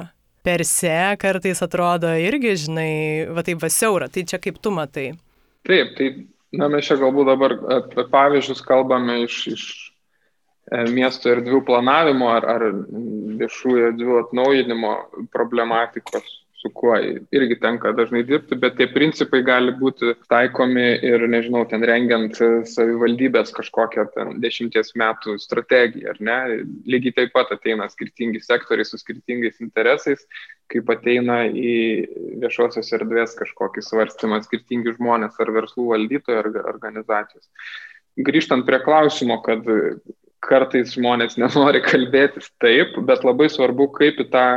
[0.45, 2.93] per se kartais atrodo irgi, žinai,
[3.33, 5.10] va taip vasiaura, tai čia kaip tu matai.
[5.65, 6.13] Taip, tai
[6.53, 9.87] na, mes čia galbūt dabar apie pavyzdžius kalbame iš, iš E,
[10.91, 12.65] miesto erdvių planavimo ar, ar
[13.39, 14.91] viešųjų erdvių atnaujinimo
[15.32, 16.27] problematikos,
[16.58, 16.95] su kuo
[17.38, 23.53] irgi tenka dažnai dirbti, bet tie principai gali būti taikomi ir, nežinau, ten rengiant savivaldybės
[23.53, 24.08] kažkokią
[24.41, 26.38] dešimties metų strategiją, ar ne?
[26.89, 30.25] Lygiai taip pat ateina skirtingi sektoriai su skirtingais interesais,
[30.73, 31.77] kaip ateina į
[32.41, 37.45] viešosios erdvės kažkokį svarstymą skirtingi žmonės ar verslų valdytojai ar organizacijos
[38.17, 39.62] grįžtant prie klausimo, kad
[40.43, 44.47] kartais žmonės nenori kalbėtis taip, bet labai svarbu, kaip į tą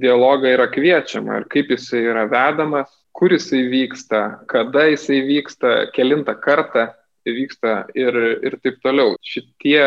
[0.00, 6.36] dialogą yra kviečiama ir kaip jisai yra vedamas, kur jisai vyksta, kada jisai vyksta, kelintą
[6.40, 6.88] kartą
[7.26, 8.16] vyksta ir,
[8.46, 9.16] ir taip toliau.
[9.26, 9.82] Šitie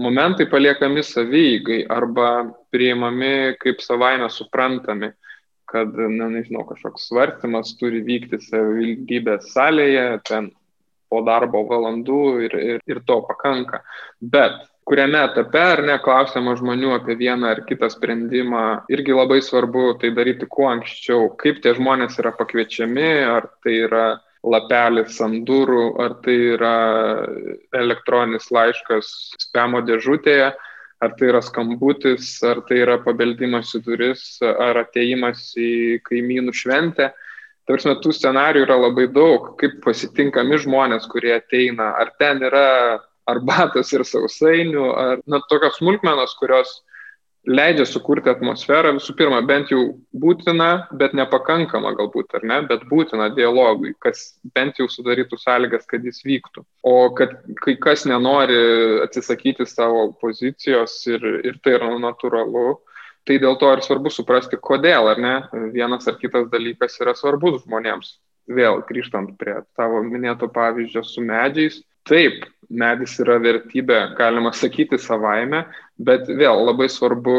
[0.00, 5.12] momentai paliekami savygai arba priimami kaip savaime suprantami,
[5.70, 10.50] kad, na, nežinau, kažkoks svarstymas turi vykti savivaldybės salėje, ten
[11.10, 13.82] po darbo valandų ir, ir, ir to pakanka.
[14.20, 19.92] Bet kuriame etape ar ne klausiama žmonių apie vieną ar kitą sprendimą, irgi labai svarbu
[20.00, 24.06] tai daryti kuo anksčiau, kaip tie žmonės yra pakviečiami, ar tai yra
[24.42, 26.74] lapelis ant durų, ar tai yra
[27.76, 29.12] elektroninis laiškas
[29.44, 30.50] spamo dėžutėje,
[31.00, 37.10] ar tai yra skambutis, ar tai yra pabeldimas į duris, ar ateimas į kaimynų šventę.
[37.70, 42.98] Tarsi tų scenarių yra labai daug, kaip pasitinkami žmonės, kurie ateina, ar ten yra
[43.30, 46.80] arbatos ir sausainių, ar na, tokios smulkmenos, kurios
[47.48, 49.84] leidžia sukurti atmosferą, visų pirma, bent jau
[50.22, 56.04] būtina, bet nepakankama galbūt, ar ne, bet būtina dialogui, kas bent jau sudarytų sąlygas, kad
[56.04, 56.66] jis vyktų.
[56.84, 58.58] O kad kai kas nenori
[59.06, 62.80] atsisakyti savo pozicijos ir, ir tai yra natūralu,
[63.28, 65.34] tai dėl to ir svarbu suprasti, kodėl, ar ne,
[65.74, 68.16] vienas ar kitas dalykas yra svarbus žmonėms.
[68.50, 75.66] Vėl grįžtant prie tavo minėto pavyzdžio su medžiais, taip, medis yra vertybė, galima sakyti savaime,
[75.98, 77.36] bet vėl labai svarbu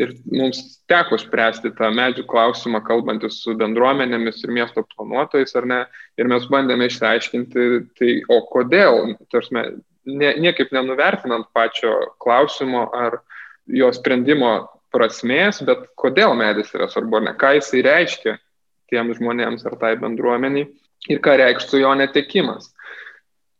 [0.00, 0.60] ir mums
[0.90, 5.80] teko spręsti tą medžių klausimą, kalbantis su bendruomenėmis ir miesto planuotojais, ar ne,
[6.20, 7.68] ir mes bandėme išsiaiškinti,
[7.98, 13.20] tai o kodėl, tarsi, ne, niekaip nenuvertinant pačio klausimo ar
[13.66, 14.58] jo sprendimo
[14.96, 18.38] prasmės, bet kodėl medis yra svarbu, ne ką jisai reiškia
[18.90, 20.68] tiems žmonėms ar tai bendruomeniai
[21.12, 22.72] ir ką reikštų jo netekimas.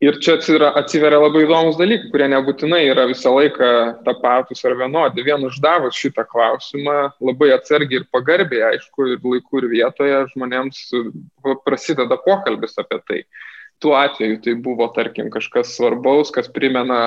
[0.05, 3.69] Ir čia atsiveria labai įdomus dalykai, kurie nebūtinai yra visą laiką
[4.05, 5.25] tapatus ar vienodi.
[5.25, 10.83] Vien uždavus šitą klausimą labai atsargiai ir pagarbiai, aišku, ir laiku ir vietoje žmonėms
[11.65, 13.23] prasideda pokalbis apie tai.
[13.81, 17.01] Tuo atveju tai buvo, tarkim, kažkas svarbaus, kas primena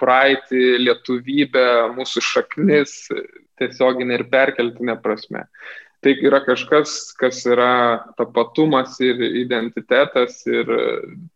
[0.00, 2.96] praeitį, lietuvybę, mūsų šaknis,
[3.60, 5.46] tiesioginė ir perkeltinė prasme.
[6.00, 10.70] Tai yra kažkas, kas yra tapatumas ir identitetas ir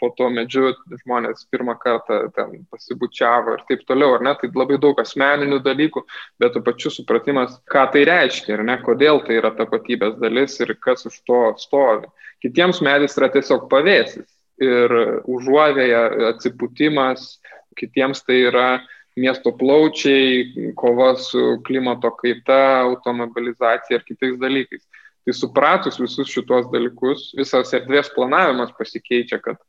[0.01, 0.71] po to medžiu
[1.03, 6.05] žmonės pirmą kartą ten pasibučiavo ir taip toliau, ar ne, tai labai daug asmeninių dalykų,
[6.41, 10.73] bet to pačiu supratimas, ką tai reiškia, ar ne, kodėl tai yra tapatybės dalis ir
[10.81, 12.09] kas už to stovi.
[12.41, 14.31] Kitiems medis yra tiesiog pavėsis
[14.65, 14.97] ir
[15.29, 17.35] užuovėja atsipūtimas,
[17.77, 18.69] kitiems tai yra
[19.17, 24.85] miesto plaučiai, kova su klimato kaita, automobilizacija ir kitais dalykais.
[25.25, 29.61] Tai supratus visus šitos dalykus, visas erdvės planavimas pasikeičia, kad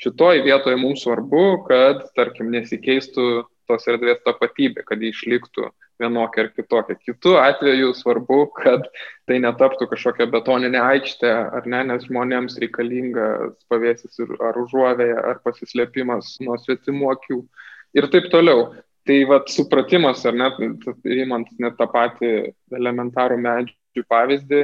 [0.00, 5.68] šitoj vietoje mums svarbu, kad, tarkim, nesikeistų tos erdvės tapatybė, kad jį išliktų
[6.02, 6.96] vienokia ar kitokia.
[6.98, 8.86] Kitu atveju svarbu, kad
[9.28, 16.38] tai netaptų kažkokia betoninė aikštė, ar ne, nes žmonėms reikalingas pavėsis ar užuovėje, ar pasislėpimas
[16.44, 17.42] nuo svetimų akių
[17.98, 18.72] ir taip toliau.
[19.08, 20.58] Tai vat supratimas, ar net,
[21.02, 22.32] įmant net tą patį
[22.78, 24.60] elementarų medžių pavyzdį,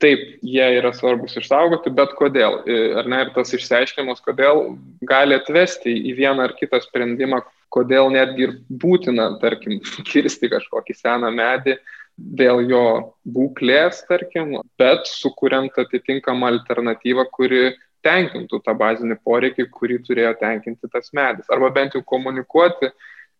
[0.00, 2.60] taip, jie yra svarbus išsaugoti, bet kodėl?
[3.00, 4.62] Ar ne, ir tas išsiaiškinimas, kodėl
[5.06, 7.42] gali atvesti į vieną ar kitą sprendimą,
[7.74, 9.80] kodėl netgi ir būtina, tarkim,
[10.10, 11.76] kirsti kažkokį seną medį
[12.20, 12.86] dėl jo
[13.24, 17.70] būklės, tarkim, bet sukuriant atitinkamą alternatyvą, kuri
[18.04, 21.48] tenkintų tą bazinį poreikį, kurį turėjo tenkinti tas medis.
[21.52, 22.90] Arba bent jau komunikuoti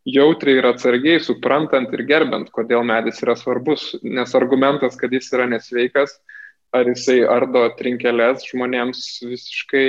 [0.08, 5.46] jautriai ir atsargiai suprantant ir gerbent, kodėl medis yra svarbus, nes argumentas, kad jis yra
[5.50, 6.16] nesveikas,
[6.72, 9.86] ar jisai ardo trinkelės žmonėms visiškai,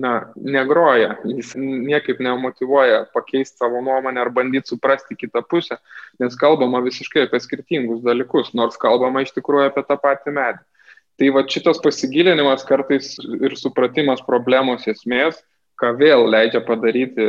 [0.00, 5.76] na, negroja, jis niekaip nemotivuoja pakeisti savo nuomonę ar bandyti suprasti kitą pusę,
[6.22, 10.64] nes kalbama visiškai apie skirtingus dalykus, nors kalbama iš tikrųjų apie tą patį medį.
[11.20, 15.36] Tai va šitas pasigilinimas kartais ir supratimas problemos esmės,
[15.76, 17.26] ką vėl leidžia padaryti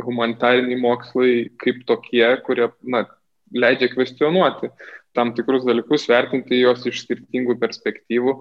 [0.00, 3.04] humanitariniai mokslai kaip tokie, kurie na,
[3.52, 4.72] leidžia kvestionuoti
[5.12, 8.38] tam tikrus dalykus, vertinti juos iš skirtingų perspektyvų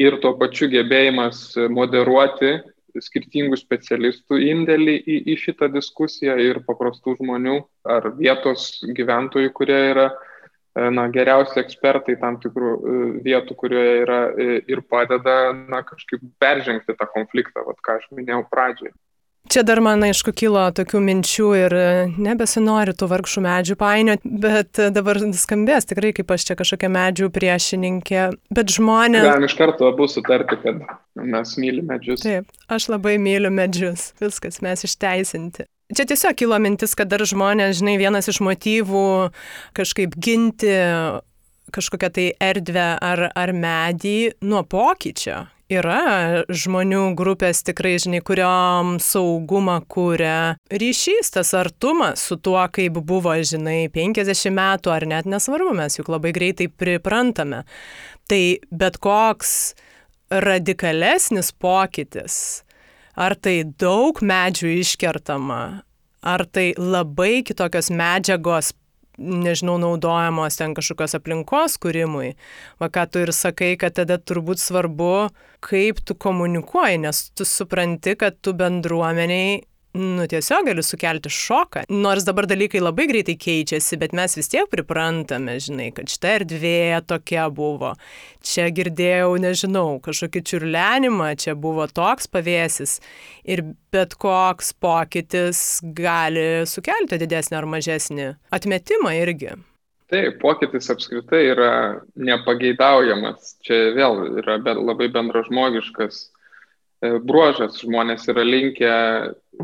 [0.00, 2.56] ir tuo pačiu gebėjimas moderuoti
[2.96, 7.58] skirtingų specialistų indėlį į, į šitą diskusiją ir paprastų žmonių
[7.92, 10.06] ar vietos gyventojų, kurie yra
[10.92, 16.96] na, geriausi ekspertai tam tikrų e, vietų, kurioje yra e, ir padeda na, kažkaip peržengti
[16.96, 18.92] tą konfliktą, vat, ką aš minėjau pradžioje.
[19.48, 21.86] Čia dar man, aišku, kilo tokių minčių ir e,
[22.22, 27.30] nebesinori tų vargšų medžių painioti, bet e, dabar skambės tikrai kaip aš čia kažkokia medžių
[27.34, 28.24] priešininkė,
[28.56, 29.26] bet žmonės...
[29.28, 30.82] Galim iš karto abu sutarti, kad
[31.20, 32.24] mes mylime medžius.
[32.24, 35.68] Taip, aš labai myliu medžius, viskas, mes išteisinti.
[35.94, 39.06] Čia tiesiog kilo mintis, kad dar žmonės, žinai, vienas iš motyvų
[39.76, 40.74] kažkaip ginti
[41.74, 49.80] kažkokią tai erdvę ar, ar medį nuo pokyčio, Yra žmonių grupės tikrai, žinai, kuriom saugumą
[49.90, 55.98] kūrė ryšys, tas artumas su tuo, kaip buvo, žinai, 50 metų ar net nesvarbu, mes
[55.98, 57.64] juk labai greitai priprantame.
[58.30, 59.74] Tai bet koks
[60.30, 62.38] radikalesnis pokytis
[63.16, 65.60] Ar tai daug medžių iškertama,
[66.20, 68.74] ar tai labai kitokios medžiagos
[69.18, 72.34] nežinau, naudojamos ten kažkokios aplinkos kūrimui.
[72.82, 75.28] Va ką tu ir sakai, kad tada turbūt svarbu,
[75.64, 79.62] kaip tu komunikuoji, nes tu supranti, kad tu bendruomeniai
[79.96, 81.86] nu, tiesiog gali sukelti šoką.
[81.92, 87.00] Nors dabar dalykai labai greitai keičiasi, bet mes vis tiek priprantame, žinai, kad šita erdvė
[87.08, 87.94] tokia buvo.
[88.46, 92.98] Čia girdėjau, nežinau, kažkokį čiurlenimą, čia buvo toks pavėsis.
[93.48, 95.62] Ir bet koks pokytis
[95.96, 99.56] gali sukelti didesnį ar mažesnį atmetimą irgi.
[100.12, 101.70] Taip, pokytis apskritai yra
[102.14, 103.56] nepageidaujamas.
[103.66, 106.28] Čia vėl yra labai bendražmogiškas
[107.24, 107.80] bruožas.
[107.82, 108.92] Žmonės yra linkę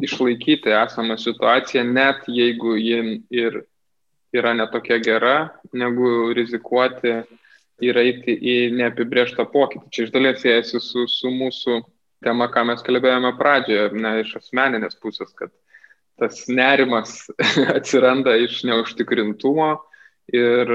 [0.02, 3.62] išlaikyti esamą situaciją, net jeigu ji ir
[4.32, 5.36] yra netokia gera,
[5.76, 7.18] negu rizikuoti
[7.82, 9.90] ir eiti į neapibrieštą pokytį.
[9.92, 11.80] Čia iš dalies siejasi su, su mūsų
[12.24, 15.52] tema, ką mes kalbėjome pradžioje, ne iš asmeninės pusės, kad
[16.20, 17.26] tas nerimas
[17.78, 19.74] atsiranda iš neužtikrintumo
[20.32, 20.70] ir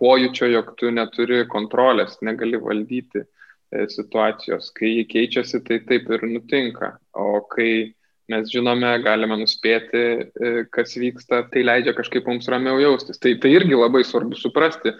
[0.00, 3.43] pojūčio, jog tu neturi kontrolės, negali valdyti E,
[3.92, 4.70] situacijos.
[4.76, 6.94] Kai jį keičiasi, tai taip ir nutinka.
[7.12, 7.94] O kai
[8.32, 13.20] mes žinome, galime nuspėti, e, kas vyksta, tai leidžia kažkaip mums ramiau jaustis.
[13.20, 14.94] Tai, tai irgi labai svarbu suprasti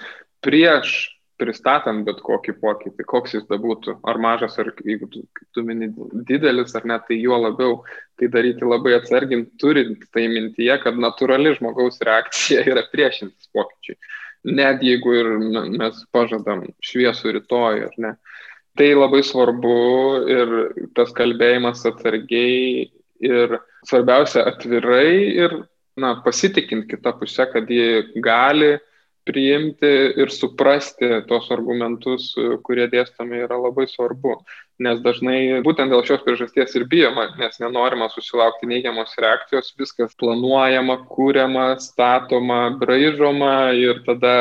[0.44, 5.88] prieš pristatant bet kokį pokytį, koks jis bebūtų, ar mažas, ar jeigu tu, tu mini
[6.28, 7.80] didelis, ar ne, tai juo labiau
[8.20, 13.98] tai daryti labai atsargint, turint tai mintyje, kad natūrali žmogaus reakcija yra priešintis pokyčiai.
[14.44, 15.32] Net jeigu ir
[15.72, 18.14] mes pažadam šviesų rytoj, ar ne.
[18.14, 18.33] Uh,
[18.74, 19.74] Tai labai svarbu
[20.34, 20.54] ir
[20.98, 22.88] tas kalbėjimas atsargiai
[23.22, 23.54] ir
[23.86, 25.12] svarbiausia atvirai
[25.44, 25.54] ir
[25.96, 28.74] na, pasitikint kitą pusę, kad jie gali
[29.24, 32.32] priimti ir suprasti tos argumentus,
[32.66, 34.38] kurie dėstomi, yra labai svarbu.
[34.84, 40.96] Nes dažnai būtent dėl šios priežasties ir bijoma, nes nenorima susilaukti neigiamos reakcijos, viskas planuojama,
[41.12, 44.34] kūriama, statoma, braižoma ir tada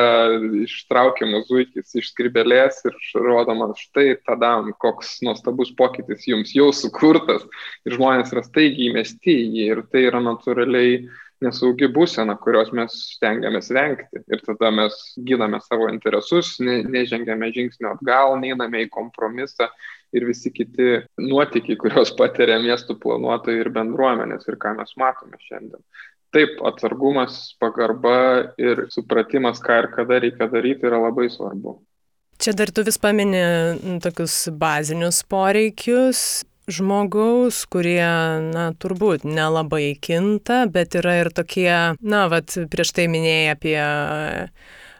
[0.63, 7.45] ištraukiamas zuikis iš skribelės ir rodomas štai tada, koks nuostabus pokytis jums jau sukurtas
[7.85, 11.03] ir žmonės yra staigiai įmesti į jį ir tai yra natūraliai
[11.43, 14.23] nesaugi būsena, kurios mes stengiamės vengti.
[14.31, 14.95] Ir tada mes
[15.27, 19.69] giname savo interesus, ne, nežengiame žingsnio atgal, neiname į kompromisą
[20.13, 25.81] ir visi kiti nuotykiai, kuriuos patiria miestų planuotojai ir bendruomenės ir ką mes matome šiandien.
[26.33, 28.15] Taip, atsargumas, pagarba
[28.57, 31.77] ir supratimas, ką ir kada reikia daryti, yra labai svarbu.
[32.41, 33.43] Čia dar tu vis pamini
[34.01, 36.41] tokius bazinius poreikius,
[36.71, 38.05] žmogaus, kurie,
[38.53, 43.77] na, turbūt nelabai kinta, bet yra ir tokie, na, vad, prieš tai minėjai apie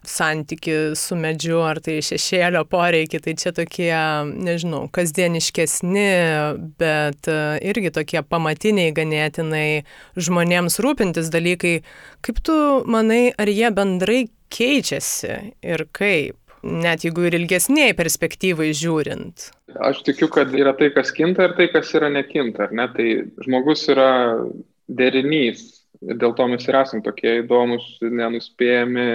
[0.04, 3.94] santyki su medžiu ar tai šešėlio poreikiai, tai čia tokie,
[4.28, 6.10] nežinau, kasdieniškesni,
[6.82, 7.32] bet
[7.64, 9.86] irgi tokie pamatiniai ganėtinai
[10.20, 11.78] žmonėms rūpintis dalykai.
[12.26, 16.38] Kaip tu manai, ar jie bendrai keičiasi ir kaip?
[16.64, 19.50] Net jeigu ir ilgesniai perspektyvai žiūrint?
[19.84, 22.70] Aš tikiu, kad yra tai, kas kinta ir tai, kas yra nekinta.
[22.72, 22.88] Ne?
[22.96, 23.08] Tai
[23.46, 24.10] žmogus yra
[24.88, 25.66] derinys.
[26.04, 29.06] Dėl to mes ir esame tokie įdomus, nenuspėjami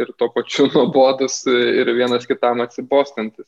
[0.00, 3.46] ir tuo pačiu nuobodus ir vienas kitam atsibostantis.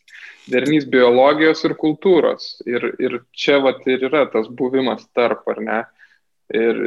[0.51, 2.53] Derinys biologijos ir kultūros.
[2.71, 5.81] Ir, ir čia vat ir yra tas buvimas tarp, ar ne?
[6.55, 6.85] Ir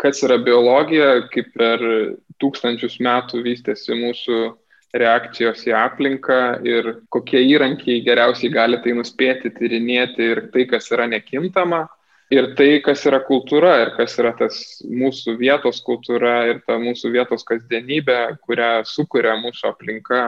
[0.00, 1.82] kas yra biologija, kaip per
[2.42, 4.40] tūkstančius metų vystėsi mūsų
[4.94, 11.08] reakcijos į aplinką ir kokie įrankiai geriausiai gali tai nuspėti, tyrinėti ir tai, kas yra
[11.10, 11.86] nekintama,
[12.30, 17.12] ir tai, kas yra kultūra ir kas yra tas mūsų vietos kultūra ir ta mūsų
[17.14, 20.22] vietos kasdienybė, kurią sukuria mūsų aplinka,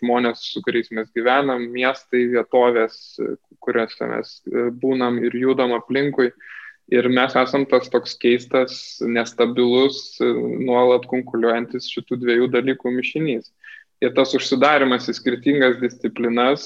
[0.00, 3.18] žmonės, su kuriais mes gyvenam, miestai, vietovės,
[3.64, 4.36] kuriuose mes
[4.80, 6.32] būnam ir judam aplinkui.
[6.92, 13.48] Ir mes esam tas toks keistas, nestabilus, nuolat konkuliuojantis šitų dviejų dalykų mišinys.
[14.02, 16.64] Ir tas užsidarimas į skirtingas disciplinas,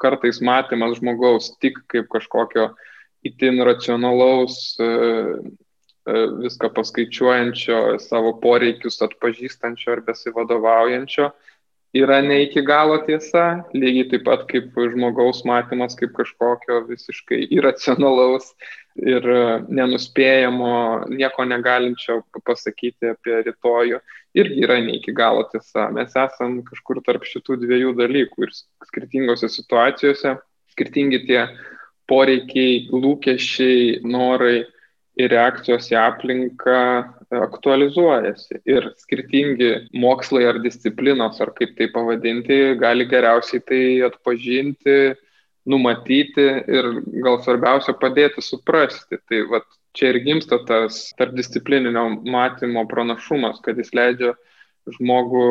[0.00, 2.70] kartais matymas žmogaus tik kaip kažkokio
[3.26, 11.32] itin racionalaus, e, e, viską paskaičiuojančio, savo poreikius atpažįstančio ar besivadovaujančio,
[11.94, 18.52] yra ne iki galo tiesa, lygiai taip pat kaip žmogaus matymas kaip kažkokio visiškai iracionalaus
[18.98, 19.24] ir
[19.70, 24.00] nenuspėjamo, nieko negalinčio pasakyti apie rytojų,
[24.36, 25.88] irgi yra ne iki galo tiesa.
[25.94, 28.54] Mes esam kažkur tarp šitų dviejų dalykų ir
[28.88, 30.36] skirtingose situacijose,
[30.74, 31.46] skirtingi tie
[32.08, 34.66] poreikiai, lūkesčiai, norai
[35.18, 36.82] ir reakcijos į aplinką
[37.34, 38.62] aktualizuojasi.
[38.68, 44.98] Ir skirtingi mokslai ar disciplinos, ar kaip tai pavadinti, gali geriausiai tai atpažinti,
[45.68, 46.46] numatyti
[46.78, 46.90] ir
[47.24, 49.20] gal svarbiausia padėti suprasti.
[49.28, 49.66] Tai vat,
[49.96, 54.34] čia ir gimsta tas tarpdisciplininio matymo pranašumas, kad jis leidžia
[54.96, 55.48] žmogų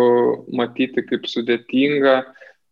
[0.57, 2.21] matyti kaip sudėtingą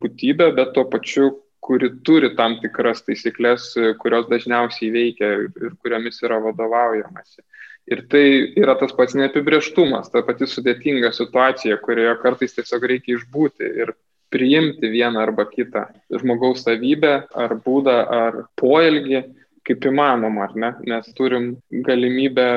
[0.01, 1.29] būtybę, bet tuo pačiu,
[1.65, 7.41] kuri turi tam tikras taisyklės, kurios dažniausiai veikia ir kuriomis yra vadovaujamasi.
[7.85, 8.25] Ir tai
[8.57, 13.93] yra tas pats neapibrieštumas, ta pati sudėtinga situacija, kurioje kartais tiesiog reikia išbūti ir
[14.33, 19.21] priimti vieną arba kitą žmogaus savybę ar būdą ar poelgį
[19.65, 20.71] kaip įmanoma, ar ne?
[20.89, 21.55] Nes turim
[21.85, 22.49] galimybę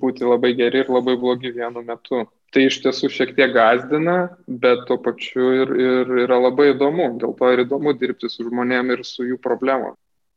[0.00, 2.24] būti labai geri ir labai blogi vienu metu.
[2.54, 4.16] Tai iš tiesų šiek tiek gazdina,
[4.46, 7.12] bet tuo pačiu ir, ir yra labai įdomu.
[7.22, 9.94] Dėl to ir įdomu dirbti su žmonėm ir su jų problemom.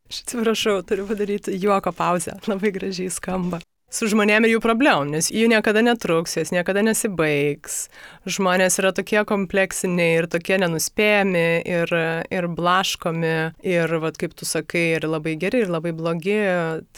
[0.10, 2.38] Aš atsiprašau, turiu padaryti juoko pauzę.
[2.50, 3.62] Labai gražiai skamba
[3.94, 7.88] su žmonėm ir jų problemom, nes jų niekada netruks, jos niekada nesibaigs.
[8.30, 11.94] Žmonės yra tokie kompleksiniai ir tokie nenuspėjami ir,
[12.30, 13.36] ir blaškomi
[13.66, 16.38] ir, vat, kaip tu sakai, ir labai geri, ir labai blogi.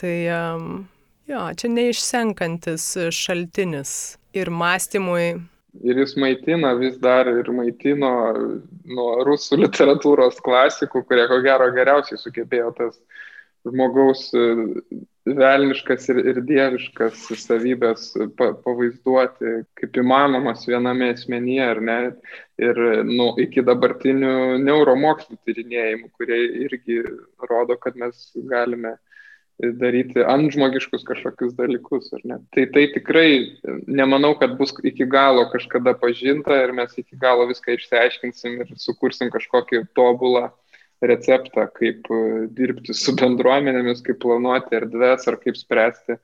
[0.00, 0.16] Tai
[1.32, 3.96] jo, čia neišsenkantis šaltinis
[4.36, 5.30] ir mąstymui.
[5.80, 8.12] Ir jis maitina vis dar ir maitino
[8.92, 12.98] nuo rusų literatūros klasikų, kurie ko gero geriausiai sugebėjo tas
[13.64, 14.26] žmogaus
[15.26, 18.08] velniškas ir, ir dieviškas savybės
[18.38, 21.98] pa, pavaizduoti kaip įmanomas viename asmenyje, ar ne?
[22.62, 27.00] Ir nu, iki dabartinių neuromokslų tyrinėjimų, kurie irgi
[27.48, 28.96] rodo, kad mes galime
[29.62, 32.38] daryti antžmogiškus kažkokius dalykus, ar ne?
[32.54, 33.28] Tai tai tikrai
[33.86, 39.30] nemanau, kad bus iki galo kažkada pažinta ir mes iki galo viską išsiaiškinsim ir sukursim
[39.30, 40.48] kažkokį tobulą
[41.10, 42.20] receptą, kaip e,
[42.56, 46.18] dirbti su bendruomenėmis, kaip planuoti erdves ar kaip spręsti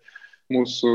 [0.54, 0.92] mūsų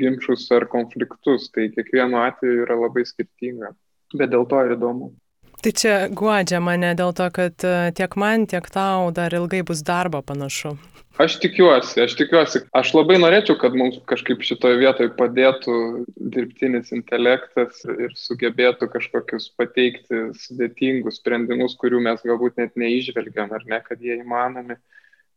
[0.00, 1.50] ginčius ar konfliktus.
[1.54, 3.74] Tai kiekvienu atveju yra labai skirtinga,
[4.16, 5.12] bet dėl to ir įdomu.
[5.60, 9.82] Tai čia guodžia mane dėl to, kad e, tiek man, tiek tau dar ilgai bus
[9.84, 10.72] darbo panašu.
[11.20, 12.62] Aš tikiuosi, aš tikiuosi.
[12.80, 15.74] Aš labai norėčiau, kad mums kažkaip šitoje vietoje padėtų
[16.16, 23.82] dirbtinis intelektas ir sugebėtų kažkokius pateikti sudėtingus sprendimus, kurių mes galbūt net neižvelgiam ar ne,
[23.84, 24.78] kad jie įmanomi.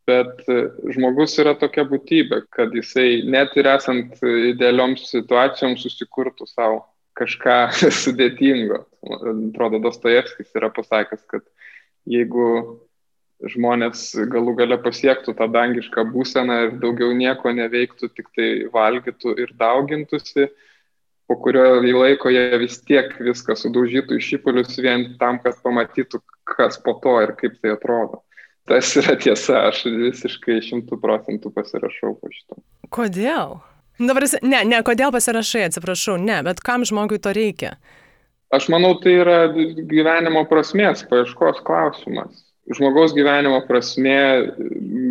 [0.07, 0.39] Bet
[0.95, 6.85] žmogus yra tokia būtybė, kad jisai net ir esant idealioms situacijoms susikurtų savo
[7.19, 7.57] kažką
[8.03, 8.83] sudėtingo.
[9.03, 11.45] Atrodo, Dostojevskis yra pasakęs, kad
[12.09, 12.79] jeigu
[13.43, 19.51] žmonės galų gale pasiektų tą dangišką būseną ir daugiau nieko neveiktų, tik tai valgytų ir
[19.59, 20.47] daugintųsi,
[21.27, 26.79] po kurio laiko jie vis tiek viską sudaužytų iš šipulius vien tam, kad pamatytų, kas
[26.83, 28.23] po to ir kaip tai atrodo.
[28.67, 32.61] Tas yra tiesa, aš visiškai šimtų procentų pasirašau po šito.
[32.95, 33.57] Kodėl?
[33.99, 37.75] Dabar, ne, ne, kodėl pasirašai, atsiprašau, ne, bet kam žmogui to reikia?
[38.53, 44.15] Aš manau, tai yra gyvenimo prasmės paieškos klausimas žmogaus gyvenimo prasme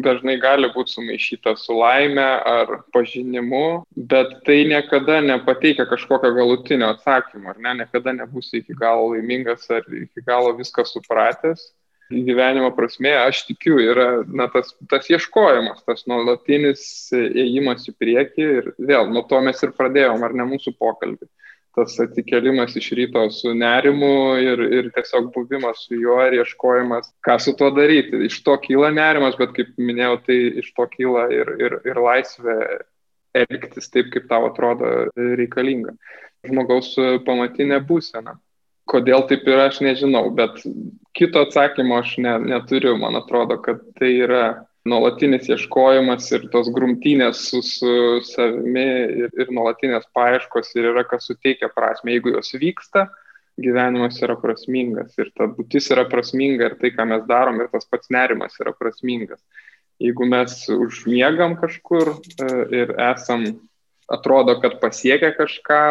[0.05, 7.53] dažnai gali būti sumaišyta su laime ar pažinimu, bet tai niekada nepateikia kažkokio galutinio atsakymo,
[7.53, 11.69] ar ne, niekada nebūsi iki galo laimingas ar iki galo viską supratęs.
[12.13, 16.83] Gyvenimo prasme, aš tikiu, yra na, tas, tas ieškojimas, tas nuolatinis
[17.17, 21.31] ėjimas į priekį ir vėl nuo to mes ir pradėjom, ar ne mūsų pokalbį
[21.75, 27.39] tas atsikelimas iš ryto su nerimu ir, ir tiesiog buvimas su juo ir ieškojimas, ką
[27.41, 28.21] su tuo daryti.
[28.29, 32.59] Iš to kyla nerimas, bet kaip minėjau, tai iš to kyla ir, ir, ir laisvė
[33.43, 35.97] elgtis taip, kaip tau atrodo reikalinga.
[36.45, 36.93] Žmogaus
[37.27, 38.37] pamatinė būsena.
[38.91, 40.59] Kodėl taip yra, aš nežinau, bet
[41.17, 42.97] kito atsakymo aš ne, neturiu.
[43.01, 44.45] Man atrodo, kad tai yra
[44.89, 47.93] nuolatinis ieškojimas ir tos grumtynės su, su
[48.27, 48.87] savimi
[49.23, 52.17] ir, ir nuolatinės paieškos ir yra, kas suteikia prasme.
[52.17, 53.07] Jeigu jos vyksta,
[53.63, 57.87] gyvenimas yra prasmingas ir ta būtis yra prasminga ir tai, ką mes darom, ir tas
[57.89, 59.41] pats nerimas yra prasmingas.
[60.03, 62.49] Jeigu mes užmiegam kažkur e,
[62.81, 63.45] ir esam,
[64.11, 65.83] atrodo, kad pasiekia kažką,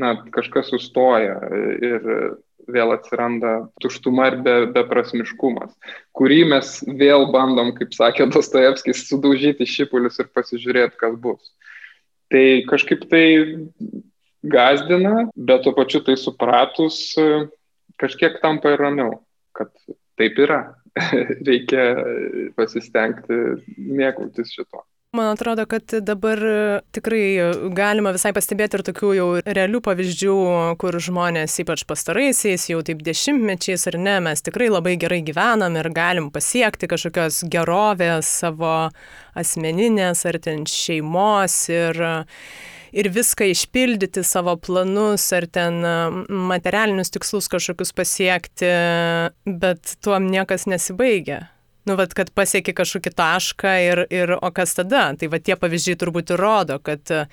[0.00, 1.38] na, kažkas sustoja
[1.82, 2.08] ir
[2.70, 3.52] vėl atsiranda
[3.82, 5.72] tuštuma ir be, beprasmiškumas,
[6.16, 11.52] kurį mes vėl bandom, kaip sakė Dostojevskis, sudaužyti šipulius ir pasižiūrėti, kas bus.
[12.32, 13.24] Tai kažkaip tai
[14.42, 17.00] gazdina, bet tuo pačiu tai supratus
[18.00, 19.18] kažkiek tampa ir ramiau,
[19.56, 19.70] kad
[20.18, 20.62] taip yra.
[21.48, 21.84] Reikia
[22.56, 23.36] pasistengti
[23.80, 24.82] mėgautis šito.
[25.16, 26.40] Man atrodo, kad dabar
[26.96, 27.36] tikrai
[27.76, 30.36] galima visai pastebėti ir tokių jau realių pavyzdžių,
[30.80, 35.90] kur žmonės, ypač pastaraisiais, jau taip dešimtmečiais ar ne, mes tikrai labai gerai gyvenam ir
[35.92, 38.72] galim pasiekti kažkokios gerovės savo
[39.36, 42.04] asmeninės ar ten šeimos ir,
[42.96, 45.82] ir viską išpildyti savo planus ar ten
[46.56, 48.76] materialinius tikslus kažkokius pasiekti,
[49.44, 51.50] bet tuom niekas nesibaigia
[51.88, 55.08] nu, vat, kad pasieki kažkokį tašką ir, ir o kas tada?
[55.18, 57.26] Tai va tie pavyzdžiai turbūt ir rodo, kad uh,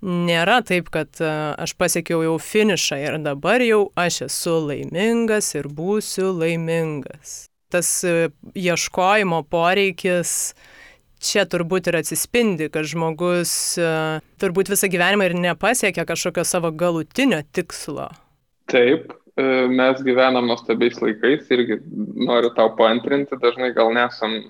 [0.00, 5.68] nėra taip, kad uh, aš pasiekiau jau finišą ir dabar jau aš esu laimingas ir
[5.68, 7.44] būsiu laimingas.
[7.70, 10.54] Tas uh, ieškojimo poreikis
[11.20, 13.52] čia turbūt ir atsispindi, kad žmogus
[14.40, 18.08] turbūt visą gyvenimą ir nepasiekia kažkokio savo galutinio tikslo.
[18.72, 19.12] Taip,
[19.70, 21.80] mes gyvenam nuostabiais laikais irgi
[22.16, 24.40] noriu tau paantrinti, dažnai gal nesam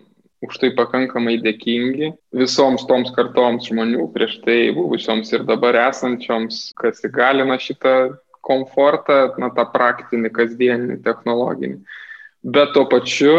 [0.45, 7.05] už tai pakankamai dėkingi visoms toms kartoms žmonių prieš tai buvusioms ir dabar esančioms, kas
[7.05, 11.77] įgalina šitą komfortą, na, tą praktinį, kasdieninį, technologinį.
[12.41, 13.37] Bet tuo pačiu,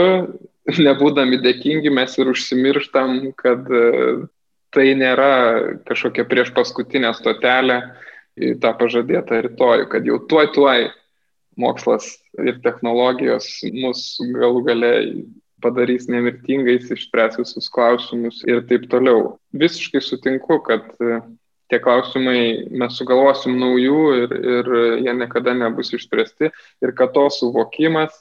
[0.69, 3.83] nebūdami dėkingi, mes ir užsimirštam, kad e,
[4.71, 5.31] tai nėra
[5.89, 7.81] kažkokia prieš paskutinė stotelė
[8.37, 10.85] į tą pažadėtą rytojų, kad jau tuoj tuoj
[11.59, 15.05] mokslas ir technologijos mus galų galiai
[15.61, 19.35] padarys nemirtingais, išspręs visus klausimus ir taip toliau.
[19.53, 21.19] Visiškai sutinku, kad e,
[21.71, 24.73] tie klausimai mes sugalvosim naujų ir, ir
[25.05, 28.15] jie niekada nebus išspręsti ir kad to suvokimas,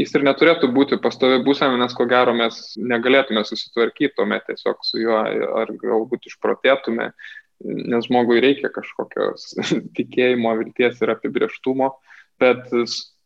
[0.00, 5.02] jis ir neturėtų būti pastovi būsena, nes ko gero mes negalėtume susitvarkyti tuomet tiesiog su
[5.02, 5.20] juo
[5.62, 7.10] ar galbūt išprotėtume,
[7.60, 9.52] nes žmogui reikia kažkokios
[9.98, 11.92] tikėjimo, vilties ir apibrieštumo,
[12.40, 12.70] bet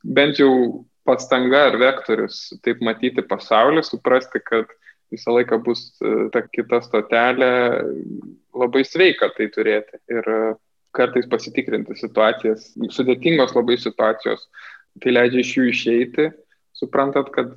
[0.04, 4.70] bent jau pastanga ar vektorius taip matyti pasaulį, suprasti, kad
[5.12, 7.50] visą laiką bus e, ta kita stotelė,
[8.56, 10.00] labai sveika tai turėti.
[10.12, 10.40] Ir e,
[10.96, 14.46] kartais pasitikrinti situacijas, sudėtingos labai situacijos,
[15.02, 16.28] tai leidžia iš jų išeiti,
[16.76, 17.52] suprantat, kad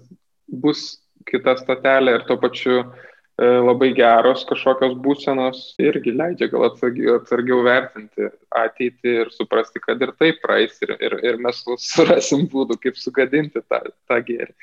[0.47, 0.97] bus
[1.28, 8.32] kita stotelė ir tuo pačiu E, labai geros kažkokios būsenos irgi leidžia gal atsargiau vertinti
[8.50, 13.62] ateitį ir suprasti, kad ir tai praeis ir, ir, ir mes surasim būdų, kaip sugadinti
[13.62, 14.54] tą, tą gėrį.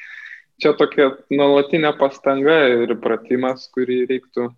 [0.58, 4.50] Čia tokia nuolatinė pastanga ir pratimas, kurį reiktų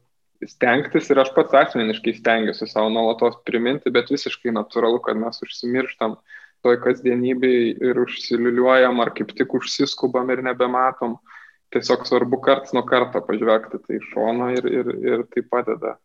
[0.49, 6.17] stengtis ir aš pats asmeniškai stengiuosi savo nuolatos priminti, bet visiškai natūralu, kad mes užsimirštam
[6.65, 11.17] toj kasdienybei ir užsiliuliuojam ar kaip tik užsiskubam ir nebematom.
[11.21, 11.36] Uh,
[11.77, 15.97] tiesiog svarbu karts nuo karto pažvelgti tai iš šono ir, ir, ir tai padeda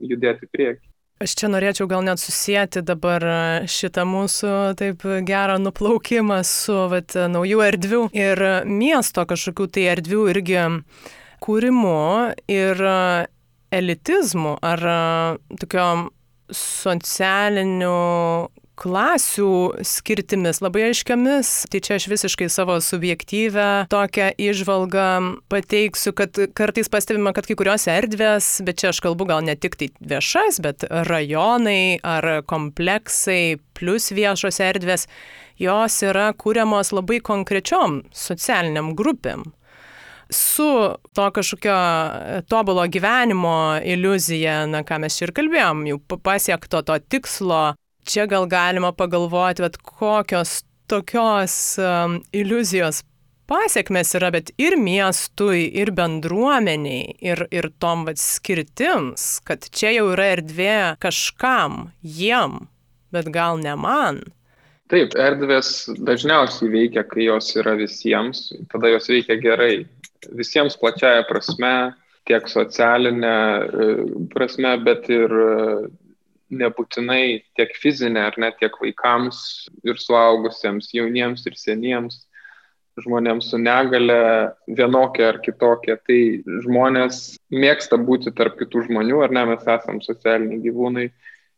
[0.00, 0.88] judėti prieki.
[1.22, 3.22] Aš čia norėčiau gal net susijęti dabar
[3.70, 10.64] šitą mūsų taip gerą nuplaukimą su vat, naujų erdvių ir miesto kažkokių tai erdvių irgi
[11.42, 12.00] kūrimu
[12.50, 12.82] ir
[13.72, 14.82] elitizmu ar
[15.62, 15.86] tokio
[16.52, 17.94] socialiniu
[18.80, 21.50] klasių skirtimis labai aiškiamis.
[21.72, 25.08] Tai čia aš visiškai savo subjektyvę tokią išvalgą
[25.52, 29.78] pateiksiu, kad kartais pastebima, kad kai kurios erdvės, bet čia aš kalbu gal ne tik
[29.80, 35.08] tai viešas, bet rajonai ar kompleksai plus viešos erdvės,
[35.60, 39.50] jos yra kūriamos labai konkrečiom socialiniam grupėm
[40.32, 41.76] su to kažkokio
[42.48, 47.74] tobulo gyvenimo iliuzija, na ką mes čia ir kalbėjom, jau pasiekto to tikslo
[48.08, 53.02] čia gal galima pagalvoti, bet kokios tokios um, iliuzijos
[53.48, 60.10] pasiekmes yra, bet ir miestui, ir bendruomeniai, ir, ir tom vat, skirtims, kad čia jau
[60.14, 62.66] yra erdvė kažkam, jiem,
[63.12, 64.22] bet gal ne man.
[64.92, 69.86] Taip, erdvės dažniausiai veikia, kai jos yra visiems, tada jos veikia gerai.
[70.36, 71.94] Visiems plačiaja prasme,
[72.28, 73.86] tiek socialinė e,
[74.34, 75.32] prasme, bet ir
[76.52, 77.24] nebūtinai
[77.56, 79.40] tiek fizinė ar net tiek vaikams
[79.86, 82.22] ir suaugusiems, jauniems ir seniems,
[83.00, 84.18] žmonėms su negale
[84.68, 85.96] vienokia ar kitokia.
[86.06, 86.20] Tai
[86.66, 87.22] žmonės
[87.52, 91.08] mėgsta būti tarp kitų žmonių, ar ne, mes esame socialiniai gyvūnai,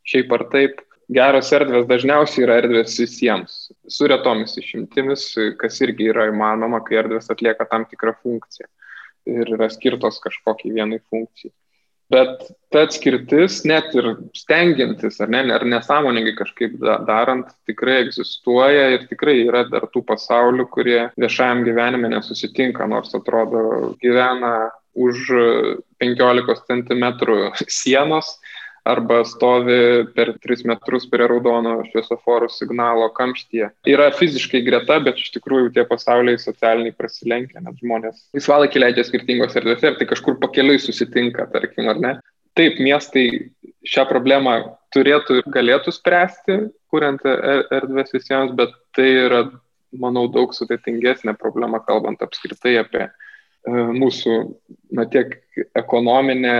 [0.06, 0.82] šiaip ar taip.
[1.14, 3.58] Geros erdvės dažniausiai yra erdvės visiems,
[3.92, 5.26] su retomis išimtimis,
[5.60, 8.70] kas irgi yra įmanoma, kai erdvės atlieka tam tikrą funkciją
[9.28, 11.52] ir yra skirtos kažkokiai vienai funkcijai.
[12.12, 16.74] Bet ta atskirtis, net ir stengiantis, ar ne, ar nesąmoningai kažkaip
[17.08, 23.94] darant, tikrai egzistuoja ir tikrai yra dar tų pasaulių, kurie viešajam gyvenime nesusitinka, nors atrodo
[24.04, 25.30] gyvena už
[26.02, 27.06] 15 cm
[27.72, 28.36] sienos
[28.84, 33.70] arba stovi per 3 metrus prie raudono šviesoforų signalo kamštyje.
[33.88, 39.56] Yra fiziškai greta, bet iš tikrųjų tie pasauliai socialiniai prasilenkia, nes žmonės laisvalaikį leidžia skirtingos
[39.56, 42.14] erdvėse ir tai kažkur pakeliui susitinka, tarkim, ar ne.
[42.54, 43.26] Taip, miestai
[43.88, 44.60] šią problemą
[44.94, 46.60] turėtų ir galėtų spręsti,
[46.92, 49.42] kuriant er-, erdvės visiems, bet tai yra,
[49.96, 53.23] manau, daug sudėtingesnė problema, kalbant apskritai apie E,
[53.68, 54.34] mūsų
[54.92, 55.38] na, tiek
[55.76, 56.56] ekonominė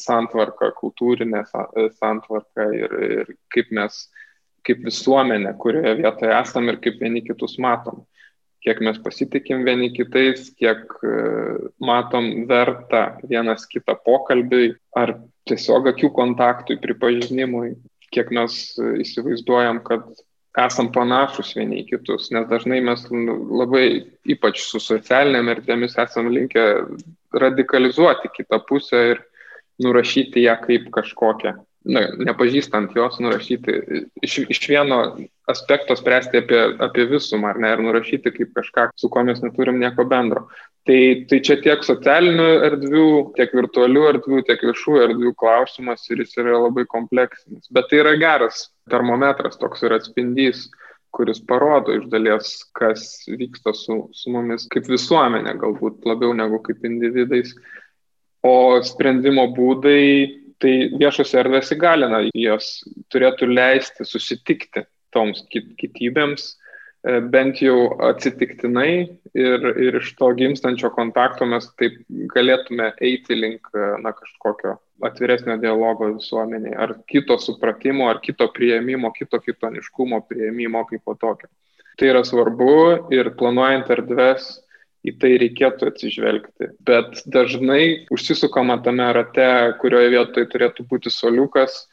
[0.00, 4.04] santvarka, kultūrinė e, santvarka ir, ir kaip mes,
[4.66, 8.06] kaip visuomenė, kurioje vietoje esame ir kaip vieni kitus matom.
[8.58, 11.12] kiek mes pasitikim vieni kitais, kiek e,
[11.80, 15.14] matom vertą vienas kitą pokalbiui ar
[15.48, 17.76] tiesiog akių kontaktui, pripažinimui,
[18.12, 20.10] kiek mes e, įsivaizduojam, kad
[20.64, 23.86] esam panašus vieni į kitus, nes dažnai mes labai,
[24.34, 26.66] ypač su socialinėm erdvėmis, esam linkę
[27.44, 29.24] radikalizuoti kitą pusę ir
[29.82, 33.74] nurašyti ją kaip kažkokią na, nepažįstant jos, nurašyti
[34.24, 34.98] iš, iš vieno
[35.48, 39.78] aspekto spręsti apie, apie visumą, ar ne, ir nurašyti kaip kažką, su kuo mes neturim
[39.80, 40.48] nieko bendro.
[40.88, 46.32] Tai, tai čia tiek socialinių erdvių, tiek virtualių erdvių, tiek viešų erdvių klausimas ir jis
[46.40, 47.68] yra labai kompleksinis.
[47.74, 50.66] Bet tai yra geras termometras, toks yra atspindys
[51.10, 56.84] kuris parodo iš dalies, kas vyksta su, su mumis kaip visuomenė, galbūt labiau negu kaip
[56.88, 57.54] individais.
[58.46, 60.02] O sprendimo būdai
[60.62, 62.70] tai viešos erdvės įgalina, jos
[63.12, 64.84] turėtų leisti susitikti
[65.14, 66.48] toms kitybėms,
[67.06, 68.90] e, bent jau atsitiktinai
[69.38, 71.98] ir, ir iš to gimstančio kontakto mes taip
[72.34, 79.12] galėtume eiti link e, na, kažkokio atviresnio dialogo visuomeniai, ar kito supratimo, ar kito prieimimo,
[79.14, 81.50] kito kitoniškumo prieimimo kaip po tokio.
[81.98, 82.72] Tai yra svarbu
[83.14, 84.48] ir planuojant erdves
[85.06, 86.72] į tai reikėtų atsižvelgti.
[86.86, 89.48] Bet dažnai užsisukama tame rate,
[89.82, 91.86] kurioje vietoje turėtų būti soliukas,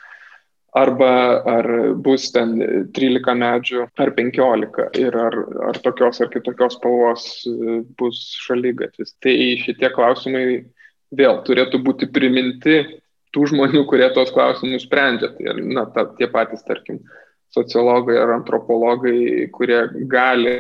[0.76, 1.68] arba ar
[2.04, 2.58] bus ten
[2.96, 5.38] 13 medžių ar 15 ir ar,
[5.70, 9.16] ar tokios ar kitokios spalvos e, bus šalygatvis.
[9.24, 10.44] Tai šitie klausimai
[11.18, 12.82] vėl turėtų būti priminti
[13.36, 15.34] tų žmonių, kurie tos klausimus sprendžia.
[15.36, 17.02] Tai na, ta, tie patys, tarkim,
[17.56, 20.58] sociologai ar antropologai, kurie gali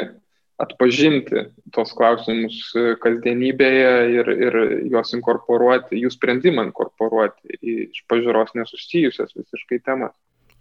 [0.61, 4.57] atpažinti tos klausimus e, kasdienybėje ir, ir
[4.93, 7.75] juos inkorporuoti, jų sprendimą inkorporuoti į
[8.11, 10.15] pažiūros nesusijusias visiškai temas.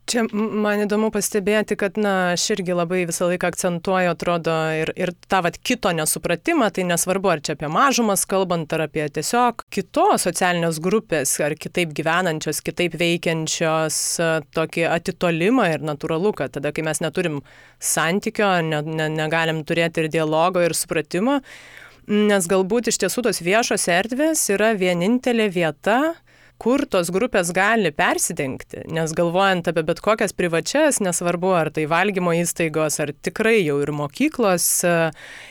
[0.04, 5.14] Čia man įdomu pastebėti, kad, na, aš irgi labai visą laiką akcentuoju, atrodo, ir, ir
[5.32, 10.26] tą vat kito nesupratimą, tai nesvarbu, ar čia apie mažumas kalbant, ar apie tiesiog kitos
[10.28, 14.00] socialinės grupės, ar kitaip gyvenančios, kitaip veikiančios
[14.52, 17.40] tokį atitolimą ir natūralu, kad tada, kai mes neturim
[17.80, 21.38] santykio, ne, ne, negalim turėti ir dialogo, ir supratimo,
[22.12, 26.00] nes galbūt iš tiesų tos viešos erdvės yra vienintelė vieta,
[26.62, 32.34] kur tos grupės gali persidengti, nes galvojant apie bet kokias privačias, nesvarbu ar tai valgymo
[32.38, 34.68] įstaigos, ar tikrai jau ir mokyklos,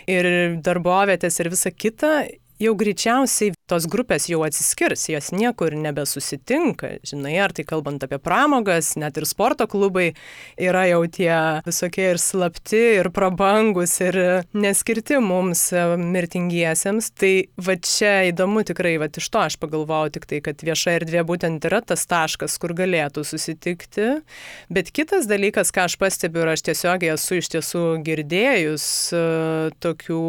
[0.09, 0.29] ir
[0.63, 2.13] darbovietės ir visa kita,
[2.63, 8.93] jau greičiausiai tos grupės jau atsiskirs, jos niekur nebesusitinka, žinai, ar tai kalbant apie pramogas,
[8.99, 10.11] net ir sporto klubai
[10.61, 11.33] yra jau tie
[11.65, 14.17] visokie ir slapti, ir prabangus, ir
[14.53, 17.09] neskirti mums e, mirtingiesiems.
[17.17, 17.31] Tai
[17.65, 21.65] va čia įdomu tikrai, va iš to aš pagalvojau tik tai, kad vieša erdvė būtent
[21.69, 24.09] yra tas taškas, kur galėtų susitikti.
[24.73, 28.85] Bet kitas dalykas, ką aš pastebiu, ir aš tiesiog esu iš tiesų girdėjus
[29.17, 29.25] e,
[29.81, 30.21] tokių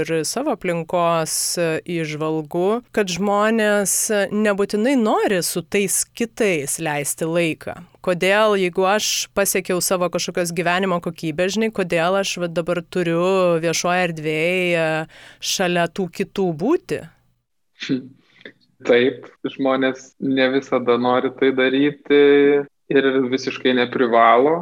[0.00, 1.38] ir savo aplinkos
[1.86, 3.94] išvalgų, kad žmonės
[4.32, 7.76] nebūtinai nori su tais kitais leisti laiką.
[8.04, 14.86] Kodėl, jeigu aš pasiekiau savo kažkokios gyvenimo kokybės, žinai, kodėl aš dabar turiu viešoje erdvėje
[15.54, 17.02] šalia tų kitų būti?
[18.88, 19.26] Taip,
[19.56, 22.20] žmonės ne visada nori tai daryti
[22.94, 24.54] ir visiškai neprivalo,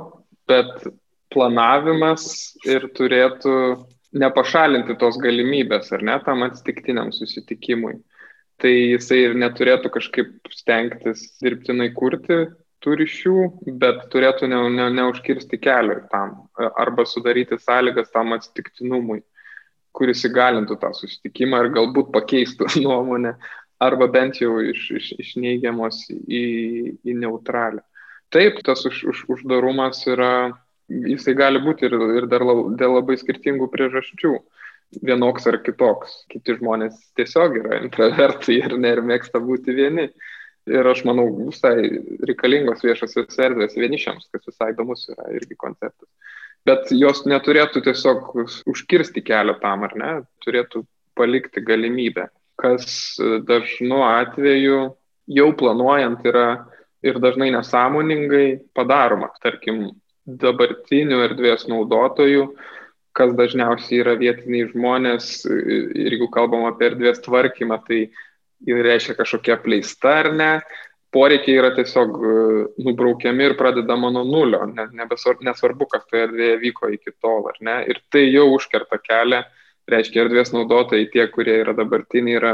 [0.49, 0.89] bet
[1.35, 3.53] planavimas ir turėtų
[4.17, 7.99] nepašalinti tos galimybės, ar ne, tam atsitiktiniam susitikimui.
[8.63, 12.47] Tai jisai ir neturėtų kažkaip stengtis dirbtinai kurti
[12.85, 13.37] tų ryšių,
[13.83, 16.37] bet turėtų ne, ne, neužkirsti kelio tam
[16.79, 19.21] arba sudaryti sąlygas tam atsitiktinumui,
[19.97, 23.37] kuris įgalintų tą susitikimą ir galbūt pakeistų nuomonę
[23.83, 26.45] arba bent jau iš, iš, iš neigiamos į,
[27.05, 27.85] į neutralią.
[28.33, 30.33] Taip, tas už, už, uždarumas yra
[30.89, 34.37] jisai gali būti ir, ir dar lab, dėl labai skirtingų priežasčių.
[35.07, 36.23] Vienoks ar kitoks.
[36.31, 40.09] Kiti žmonės tiesiog yra intravertai ir ne ir mėgsta būti vieni.
[40.67, 41.77] Ir aš manau, visai
[42.27, 46.09] reikalingos viešosios erdvės vienišiams, kas visai įdomus yra irgi konceptas.
[46.67, 48.33] Bet jos neturėtų tiesiog
[48.67, 50.13] užkirsti kelią tam, ar ne?
[50.43, 50.83] Turėtų
[51.15, 52.27] palikti galimybę,
[52.59, 53.15] kas
[53.47, 54.81] dažnu atveju
[55.39, 56.49] jau planuojant yra
[57.07, 59.31] ir dažnai nesąmoningai padaroma.
[59.43, 59.87] Tarkim,
[60.27, 62.49] dabartinių erdvės naudotojų,
[63.17, 68.07] kas dažniausiai yra vietiniai žmonės, ir jeigu kalbam apie erdvės tvarkymą, tai
[68.67, 70.51] reiškia kažkokia pleista ar ne,
[71.17, 72.33] poreikiai yra tiesiog e,
[72.85, 78.03] nubraukiami ir pradedama nuo nulio, nesvarbu, kas toje erdvėje vyko iki tol, ar ne, ir
[78.13, 79.45] tai jau užkerta kelią,
[79.91, 82.53] reiškia erdvės naudotojai, tie, kurie yra dabartiniai, yra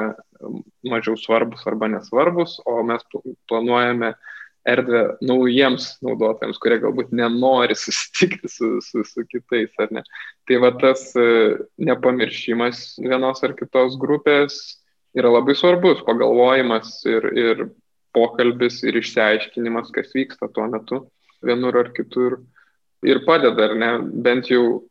[0.87, 3.03] mažiau svarbus arba nesvarbus, o mes
[3.51, 4.13] planuojame
[4.69, 10.05] erdvę naujiems naudotojams, kurie galbūt nenori susitikti su, su, su kitais, ar ne.
[10.49, 11.27] Tai va tas e,
[11.83, 14.61] nepamiršimas vienos ar kitos grupės
[15.19, 17.67] yra labai svarbus, pagalvojimas ir, ir
[18.17, 21.03] pokalbis ir išsiaiškinimas, kas vyksta tuo metu
[21.45, 22.41] vienur ar kitur.
[23.03, 23.93] Ir padeda, ar ne,
[24.25, 24.85] bent jau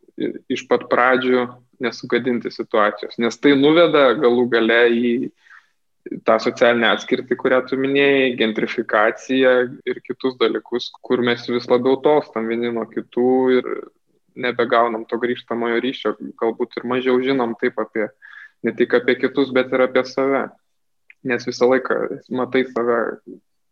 [0.52, 1.46] iš pat pradžių
[1.82, 5.14] nesugadinti situacijos, nes tai nuveda galų gale į
[6.26, 9.54] tą socialinę atskirtį, kurią tu minėjai, gentrifikaciją
[9.88, 13.70] ir kitus dalykus, kur mes vis labiau tolstam vieni nuo kitų ir
[14.36, 18.08] nebegaunam to grįžtamojo ryšio, galbūt ir mažiau žinom taip apie,
[18.66, 20.48] ne tik apie kitus, bet ir apie save.
[21.28, 21.98] Nes visą laiką
[22.34, 23.02] matai save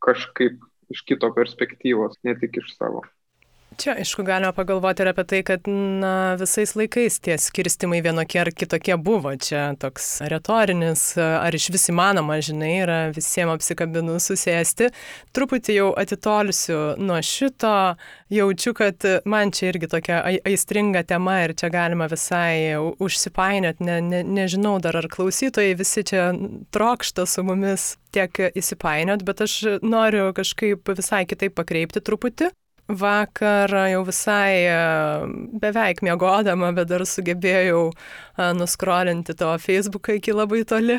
[0.05, 0.59] kažkaip
[0.93, 3.01] iš kito perspektyvos, ne tik iš savo.
[3.77, 8.49] Čia, aišku, galima pagalvoti ir apie tai, kad na, visais laikais tie skirstimai vienokie ar
[8.51, 9.31] kitokie buvo.
[9.39, 14.89] Čia toks retorinis, ar iš vis įmanoma, žinai, yra visiems apsikabinus susėsti.
[15.37, 17.75] Truputį jau atitolsiu nuo šito,
[18.33, 23.83] jaučiu, kad man čia irgi tokia aistringa tema ir čia galima visai užsipainiot.
[23.85, 26.31] Ne, ne, nežinau dar ar klausytojai visi čia
[26.75, 32.49] trokšta su mumis tiek įsipainiot, bet aš noriu kažkaip visai kitaip pakreipti truputį
[32.89, 34.77] vakar jau visai e,
[35.61, 37.93] beveik miegodama, bet dar sugebėjau e,
[38.57, 40.97] nuskrolinti to Facebooką iki labai toli.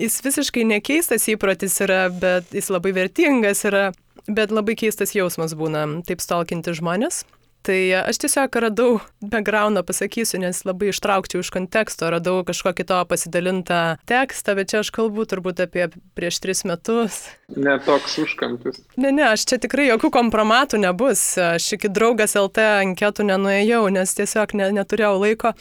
[0.00, 3.90] Jis visiškai nekeistas įprotis yra, bet jis labai vertingas yra,
[4.26, 7.22] bet labai keistas jausmas būna taip stalkinti žmonės.
[7.62, 13.82] Tai aš tiesiog radau backgroundą, pasakysiu, nes labai ištraukčiau iš konteksto, radau kažkokį to pasidalintą
[14.10, 15.86] tekstą, bet čia aš kalbu turbūt apie
[16.18, 17.20] prieš tris metus.
[17.54, 18.80] Ne toks užkampis.
[18.96, 21.22] Ne, ne, aš čia tikrai jokių kompromatų nebus.
[21.38, 25.54] Aš iki draugas LT anketų nenuėjau, nes tiesiog ne, neturėjau laiko.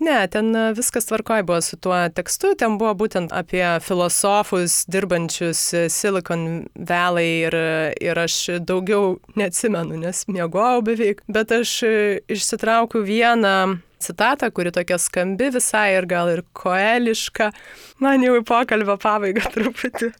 [0.00, 5.60] Ne, ten viskas tvarkoj buvo su tuo tekstu, ten buvo būtent apie filosofus dirbančius
[5.92, 7.58] Silicon Valley ir,
[8.00, 11.96] ir aš daugiau neatsimenu, nes miegojau beveik bet aš e,
[12.30, 17.50] išsitraukiu vieną citatą, kuri tokia skambi visai ir gal ir koeliška.
[18.04, 20.12] Man jau į pokalbio pabaigą truputį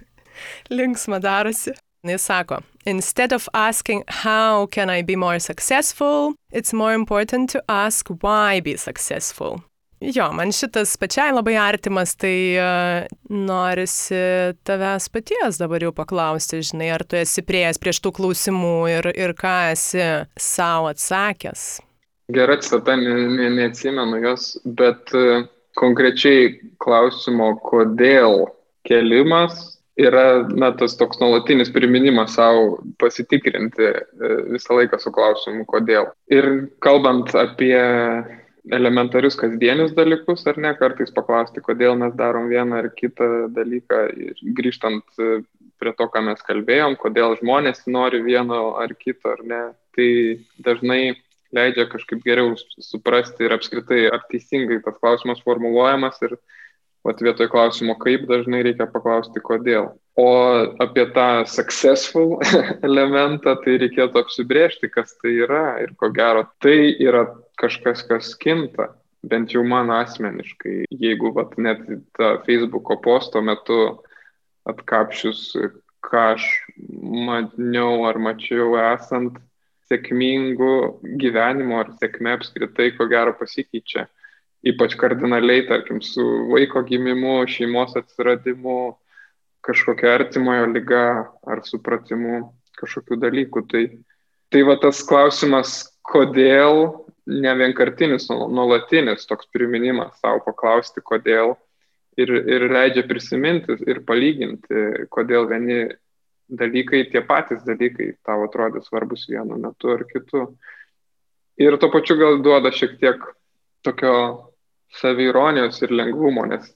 [0.70, 1.74] linksma darosi.
[2.04, 7.62] Jis sako, instead of asking how can I be more successful, it's more important to
[7.68, 9.62] ask why be successful.
[10.00, 14.18] Jo, man šitas pačiai labai artimas, tai uh, norisi
[14.66, 19.34] tavęs paties dabar jau paklausti, žinai, ar tu esi prieėjęs prieš tų klausimų ir, ir
[19.38, 20.02] ką esi
[20.40, 21.64] savo atsakęs.
[22.34, 25.46] Gera citata, ne, ne, neatsimenu jos, bet uh,
[25.78, 26.50] konkrečiai
[26.82, 28.48] klausimo, kodėl
[28.88, 36.10] kelimas yra, na, tas toks nuolatinis priminimas savo pasitikrinti uh, visą laiką su klausimu, kodėl.
[36.34, 36.50] Ir
[36.84, 37.76] kalbant apie
[38.72, 44.40] elementarius kasdienius dalykus, ar ne, kartais paklausti, kodėl mes darom vieną ar kitą dalyką ir
[44.56, 45.42] grįžtant e,
[45.80, 49.62] prie to, ką mes kalbėjom, kodėl žmonės nori vieno ar kito, ar ne,
[49.96, 50.08] tai
[50.64, 51.16] dažnai
[51.54, 56.38] leidžia kažkaip geriau suprasti ir apskritai, ar teisingai tas klausimas formuluojamas ir
[57.04, 59.92] vat, vietoj klausimo kaip dažnai reikia paklausti kodėl.
[60.18, 60.28] O
[60.82, 62.38] apie tą successful
[62.88, 67.26] elementą tai reikėtų apsibriežti, kas tai yra ir ko gero tai yra
[67.60, 68.90] kažkas, kas kinta,
[69.24, 70.84] bent jau man asmeniškai.
[70.90, 71.82] Jeigu vat, net
[72.18, 73.78] tą Facebooko posto metu
[74.68, 75.46] atkapšius,
[76.04, 76.48] ką aš
[77.28, 79.38] maniau ar mačiau esant
[79.88, 80.74] sėkmingų
[81.20, 84.06] gyvenimo ar sėkmė apskritai, ko gero pasikeičia.
[84.64, 88.94] Ypač kardinaliai, tarkim, su vaiko gimimu, šeimos atsiradimu,
[89.64, 91.04] kažkokia artimojo lyga
[91.44, 92.46] ar supratimu
[92.80, 93.64] kažkokių dalykų.
[93.68, 93.84] Tai,
[94.52, 101.54] tai va tas klausimas, kodėl ne vienkartinis, nuolatinis toks priminimas savo paklausti, kodėl
[102.20, 105.86] ir, ir leidžia prisiminti ir palyginti, kodėl vieni
[106.48, 110.46] dalykai, tie patys dalykai tau atrodo svarbus vienu metu ar kitu.
[111.60, 113.24] Ir tuo pačiu gal duoda šiek tiek
[113.86, 114.14] tokio
[115.00, 116.68] savironijos ir lengvumo, nes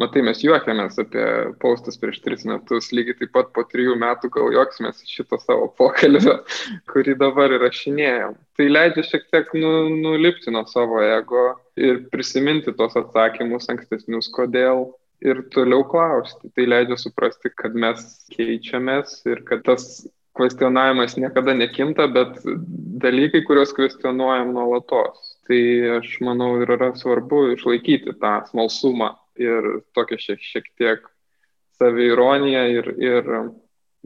[0.00, 1.24] matai, mes juokiamės apie
[1.62, 6.40] paustus prieš tris metus, lygiai taip pat po trijų metų gal juoksimės šito savo pokalbio,
[6.90, 8.34] kurį dabar įrašinėjom.
[8.58, 9.72] Tai leidžia šiek tiek nu,
[10.02, 11.46] nulipti nuo savo ego
[11.78, 14.90] ir prisiminti tos atsakymus ankstesnius, kodėl.
[15.24, 16.50] Ir toliau klausti.
[16.52, 18.02] Tai leidžia suprasti, kad mes
[18.34, 20.04] keičiamės ir kad tas
[20.36, 22.42] kvestionavimas niekada nekinta, bet
[23.00, 25.36] dalykai, kuriuos kvestionuojam nuolatos.
[25.48, 25.60] Tai
[26.00, 31.08] aš manau ir yra svarbu išlaikyti tą smalsumą ir tokia šiek, šiek tiek
[31.78, 33.30] saviironiją ir, ir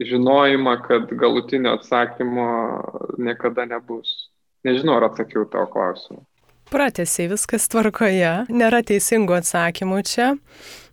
[0.09, 2.49] žinojimą, kad galutinio atsakymo
[3.17, 4.29] niekada nebus.
[4.65, 6.25] Nežinau, ar atsakiau tavo klausimą.
[6.69, 10.33] Pratesiai, viskas tvarkoje, nėra teisingų atsakymų čia.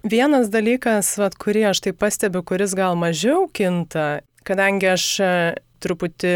[0.06, 5.04] Vienas dalykas, vat, kurį aš taip pastebiu, kuris gal mažiau kinta, Kadangi aš
[5.82, 6.32] truputį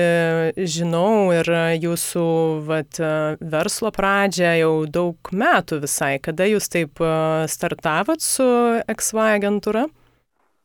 [0.68, 1.49] žinau ir
[1.82, 2.24] jūsų
[2.68, 3.01] vat,
[3.41, 7.12] verslo pradžią jau daug metų visai, kada jūs taip e,
[7.51, 8.47] startavot su
[8.86, 9.86] XY agentūra?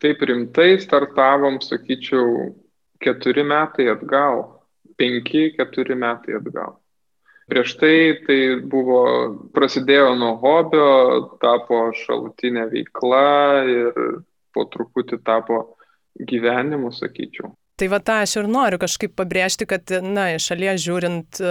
[0.03, 2.51] Taip rimtai startavom, sakyčiau,
[3.01, 4.43] keturi metai atgal,
[4.99, 6.75] penki, keturi metai atgal.
[7.45, 9.01] Prieš tai tai buvo,
[9.53, 10.87] prasidėjo nuo hobio,
[11.41, 13.27] tapo šalutinė veikla
[13.69, 13.99] ir
[14.55, 15.59] po truputį tapo
[16.17, 17.51] gyvenimu, sakyčiau.
[17.75, 21.41] Tai va tą aš ir noriu kažkaip pabrėžti, kad, na, iš šalies žiūrint,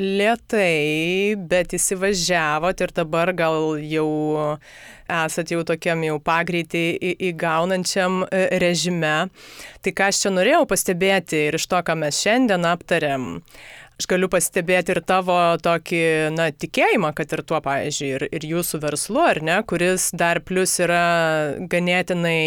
[0.00, 4.56] lietai, bet įsivažiavot ir dabar gal jau
[5.10, 6.84] esat jau tokiam jau pagreitį
[7.30, 9.28] įgaunančiam e, režime.
[9.84, 13.26] Tai ką aš čia norėjau pastebėti ir iš to, ką mes šiandien aptarėm,
[14.00, 16.04] aš galiu pastebėti ir tavo tokį,
[16.36, 20.78] na, tikėjimą, kad ir tuo, pavyzdžiui, ir, ir jūsų verslu, ar ne, kuris dar plus
[20.80, 21.04] yra
[21.60, 22.40] ganėtinai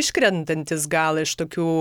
[0.00, 1.74] iškrentantis gal iš tokių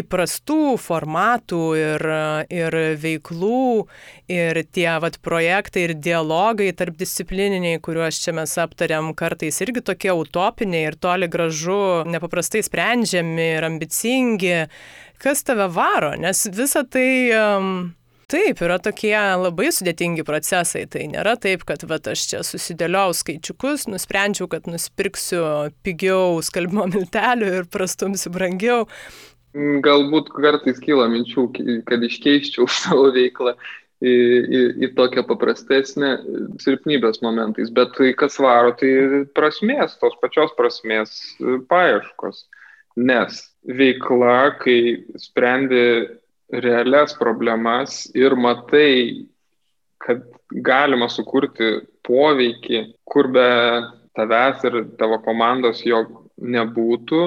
[0.00, 2.04] įprastų formatų ir,
[2.52, 3.86] ir veiklų,
[4.32, 10.14] ir tie vat, projektai ir dialogai tarp disciplininiai, kuriuos čia mes aptariam, kartais irgi tokie
[10.14, 14.56] utopiniai ir toli gražu nepaprastai sprendžiami ir ambicingi.
[15.22, 16.14] Kas tave varo?
[16.20, 17.10] Nes visa tai...
[17.38, 17.76] Um,
[18.30, 20.84] Taip, yra tokie labai sudėtingi procesai.
[20.90, 25.44] Tai nėra taip, kad vat, aš čia susidėliau skaičiukus, nusprendžiau, kad nusipirksiu
[25.84, 28.88] pigiau skalbimo miltelių ir prastumsiu brangiau.
[29.54, 31.48] Galbūt kartais kyla minčių,
[31.88, 33.54] kad iškeiščiau savo veiklą
[34.04, 36.16] į, į, į tokią paprastesnę
[36.64, 41.14] silpnybės momentais, bet tai kas varo, tai prasmės, tos pačios prasmės
[41.70, 42.44] paieškos.
[42.94, 44.78] Nes veikla, kai
[45.18, 45.84] sprendi
[46.62, 49.26] realias problemas ir matai,
[49.98, 53.48] kad galima sukurti poveikį, kur be
[54.14, 56.02] tavęs ir tavo komandos jo
[56.38, 57.22] nebūtų,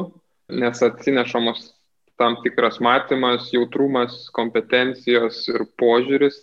[0.62, 1.72] nes atsinešamos
[2.18, 6.40] tam tikras matymas, jautrumas, kompetencijos ir požiūris,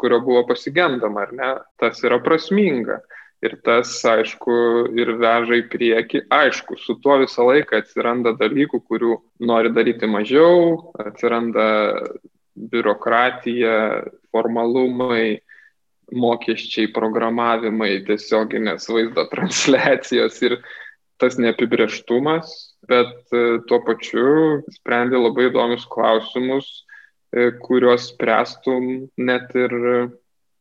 [0.00, 1.50] kurio buvo pasigendama, ar ne,
[1.80, 3.00] tas yra prasminga.
[3.40, 4.54] Ir tas, aišku,
[5.00, 6.26] ir veža į priekį.
[6.28, 9.14] Aišku, su tuo visą laiką atsiranda dalykų, kurių
[9.48, 11.64] nori daryti mažiau, atsiranda
[12.52, 13.76] biurokratija,
[14.28, 15.40] formalumai,
[16.12, 20.58] mokesčiai, programavimai, tiesioginės vaizdo transliacijos ir
[21.20, 22.52] tas neapibrieštumas,
[22.88, 26.68] bet e, tuo pačiu sprendė labai įdomius klausimus,
[27.32, 28.88] e, kuriuos spręstum
[29.20, 29.76] net ir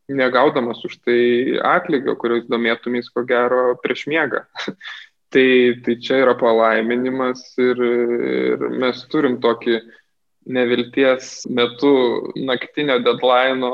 [0.10, 1.22] negaudamas už tai
[1.66, 4.43] atlygio, kurios domėtumės ko gero prieš miegą.
[5.34, 5.47] tai,
[5.86, 9.80] tai čia yra palaiminimas ir, ir mes turim tokį
[10.49, 11.91] nevilties metu
[12.36, 13.70] naktinio deadline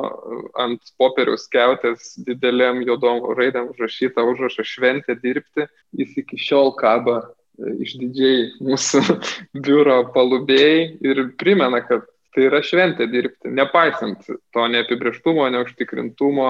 [0.60, 5.70] ant popieriaus keutės didelėm juodom raidėm užrašyta užrašą šventė dirbti.
[5.96, 7.22] Jis iki šiol kaba
[7.56, 9.04] išdidžiai mūsų
[9.66, 12.04] biuro palubėjai ir primena, kad
[12.36, 16.50] Tai yra šventė dirbti, nepaisant to neapibrieštumo, neužtikrintumo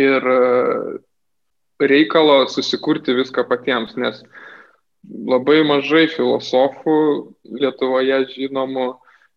[0.00, 0.38] ir e,
[1.84, 4.22] reikalo susikurti viską patiems, nes
[5.04, 6.96] labai mažai filosofų
[7.60, 8.86] Lietuvoje žinomų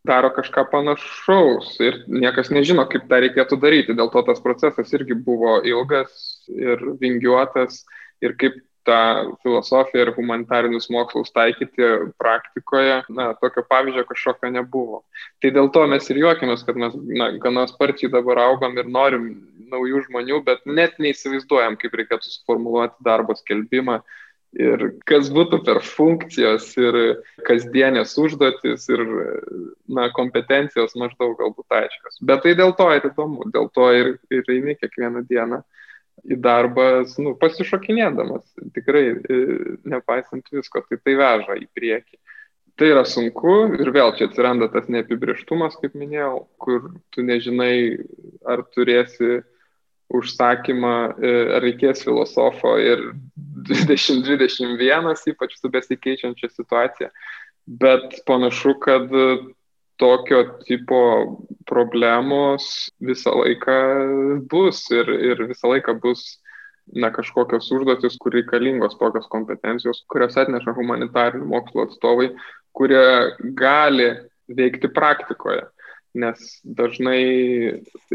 [0.08, 3.95] daro kažką panašaus ir niekas nežino, kaip tą reikėtų daryti.
[3.97, 7.84] Dėl to tas procesas irgi buvo ilgas ir vingiuotas
[8.24, 8.56] ir kaip
[8.88, 9.00] tą
[9.44, 11.90] filosofiją ir humanitarinius mokslus taikyti
[12.22, 15.04] praktikoje, na, tokio pavyzdžio kažkokio nebuvo.
[15.42, 19.30] Tai dėl to mes ir juokiamės, kad mes na, gana sparčiai dabar augam ir norim
[19.70, 24.00] naujų žmonių, bet net neįsivaizduojam, kaip reikėtų suformuoluoti darbo skelbimą
[24.58, 26.96] ir kas būtų per funkcijos ir
[27.46, 29.04] kasdienės užduotis ir
[29.86, 32.18] na, kompetencijos maždaug galbūt aiškios.
[32.26, 35.62] Bet tai dėl to ir įdomu, dėl to ir, ir eini kiekvieną dieną
[36.28, 36.88] į darbą,
[37.22, 38.46] nu, pasišokinėdamas,
[38.76, 39.40] tikrai e,
[39.90, 42.20] nepaisant visko, tai tai veža į priekį.
[42.80, 48.00] Tai yra sunku ir vėl čia atsiranda tas neapibrieštumas, kaip minėjau, kur tu nežinai,
[48.48, 49.41] ar turėsi
[50.16, 53.04] užsakymą, e, ar reikės filosofo ir
[53.70, 57.12] 2021, ypač su besikeičiančia situacija.
[57.70, 59.12] Bet panašu, kad
[60.00, 61.00] tokio tipo
[61.68, 63.80] problemos visą laiką
[64.52, 66.40] bus ir, ir visą laiką bus
[66.96, 72.32] na, kažkokios užduotis, kur reikalingos tokios kompetencijos, kurios atneša humanitarinių mokslo atstovai,
[72.74, 73.04] kurie
[73.60, 74.08] gali
[74.50, 75.68] veikti praktikoje.
[76.18, 77.20] Nes dažnai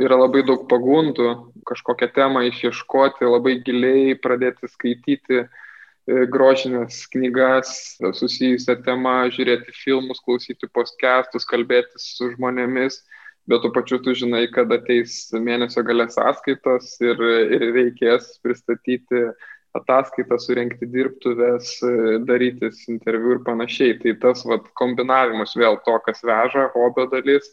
[0.02, 1.28] yra labai daug pagundų
[1.68, 5.60] kažkokią temą išieškoti, labai giliai pradėti skaityti, uh,
[6.06, 13.00] grožinės knygas susijusią temą, žiūrėti filmus, klausyti podcastus, kalbėtis su žmonėmis,
[13.48, 17.20] bet tuo pačiu tu žinai, kad ateis mėnesio galės sąskaitos ir,
[17.56, 19.26] ir reikės pristatyti
[19.74, 21.80] ataskaitą surinkti dirbtuvės,
[22.28, 23.96] darytis interviu ir panašiai.
[24.04, 27.48] Tai tas vat, kombinavimas vėl to, kas veža, hobio dalis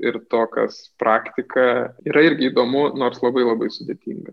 [0.00, 4.32] ir to, kas praktika, yra irgi įdomu, nors labai labai sudėtinga.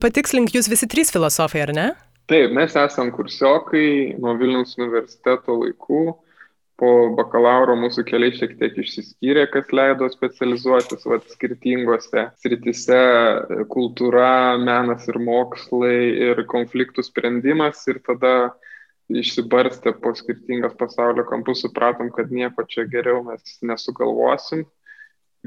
[0.00, 1.88] Patikslink, jūs visi trys filosofai, ar ne?
[2.30, 6.02] Taip, mes esam kursiokai nuo Vilnius universiteto laikų
[6.78, 13.00] po bakalauro mūsų keliai šiek tiek išsiskyrė, kas leido specializuotis vat, skirtingose sritise-
[13.74, 14.28] kultūra,
[14.62, 15.96] menas ir mokslai
[16.28, 17.82] ir konfliktų sprendimas.
[17.90, 18.52] Ir tada
[19.10, 24.62] išsibarstę po skirtingas pasaulio kampus supratom, kad nieko čia geriau mes nesugalvosim.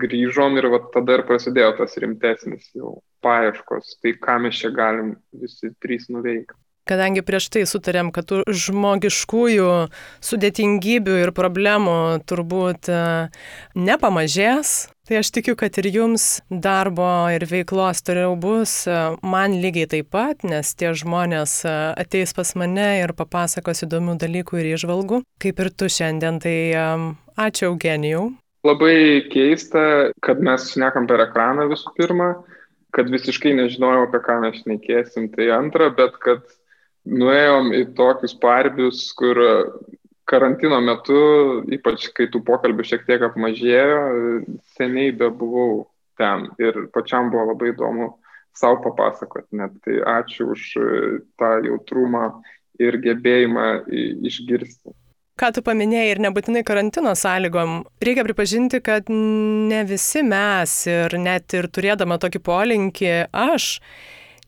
[0.04, 5.16] Grįžom ir vat, tada ir prasidėjo tas rimtesnis jau paieškos, tai ką mes čia galim
[5.32, 6.60] visi trys nuveikti.
[6.84, 9.68] Kadangi prieš tai sutarėm, kad žmogiškųjų
[10.28, 11.96] sudėtingybių ir problemų
[12.28, 13.04] turbūt e,
[13.80, 14.74] nepamažės,
[15.08, 20.10] tai aš tikiu, kad ir jums darbo ir veiklos toliau bus, e, man lygiai taip
[20.12, 25.62] pat, nes tie žmonės e, ateis pas mane ir papasakos įdomių dalykų ir išvalgų, kaip
[25.64, 26.42] ir tu šiandien.
[26.44, 26.58] Tai
[27.40, 28.26] ačiū Eugenijau.
[28.68, 32.34] Labai keista, kad mes šnekam per ekraną visų pirma
[32.94, 36.44] kad visiškai nežinojau, apie ką mes šnekėsim, tai antra, bet kad
[37.10, 39.40] nuėjom į tokius parbius, kur
[40.30, 41.20] karantino metu,
[41.76, 44.00] ypač kai tų pokalbių šiek tiek apmažėjo,
[44.78, 45.86] seniai bebuvau
[46.20, 48.14] ten ir pačiam buvo labai įdomu
[48.56, 49.76] savo papasakoti net.
[49.84, 50.66] Tai ačiū už
[51.40, 52.28] tą jautrumą
[52.82, 53.68] ir gebėjimą
[54.30, 54.94] išgirsti.
[55.34, 61.56] Ką tu paminėjai ir nebūtinai karantino sąlygom, reikia pripažinti, kad ne visi mes ir net
[61.58, 63.80] ir turėdama tokį polinkį, aš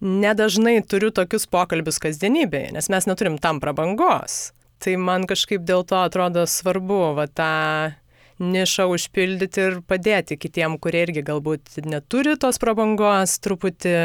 [0.02, 4.52] nedažnai turiu tokius pokalbius kasdienybėje, nes mes neturim tam prabangos.
[4.84, 7.96] Tai man kažkaip dėl to atrodo svarbu va, tą
[8.44, 13.96] nišą užpildyti ir padėti kitiem, kurie irgi galbūt neturi tos prabangos, truputį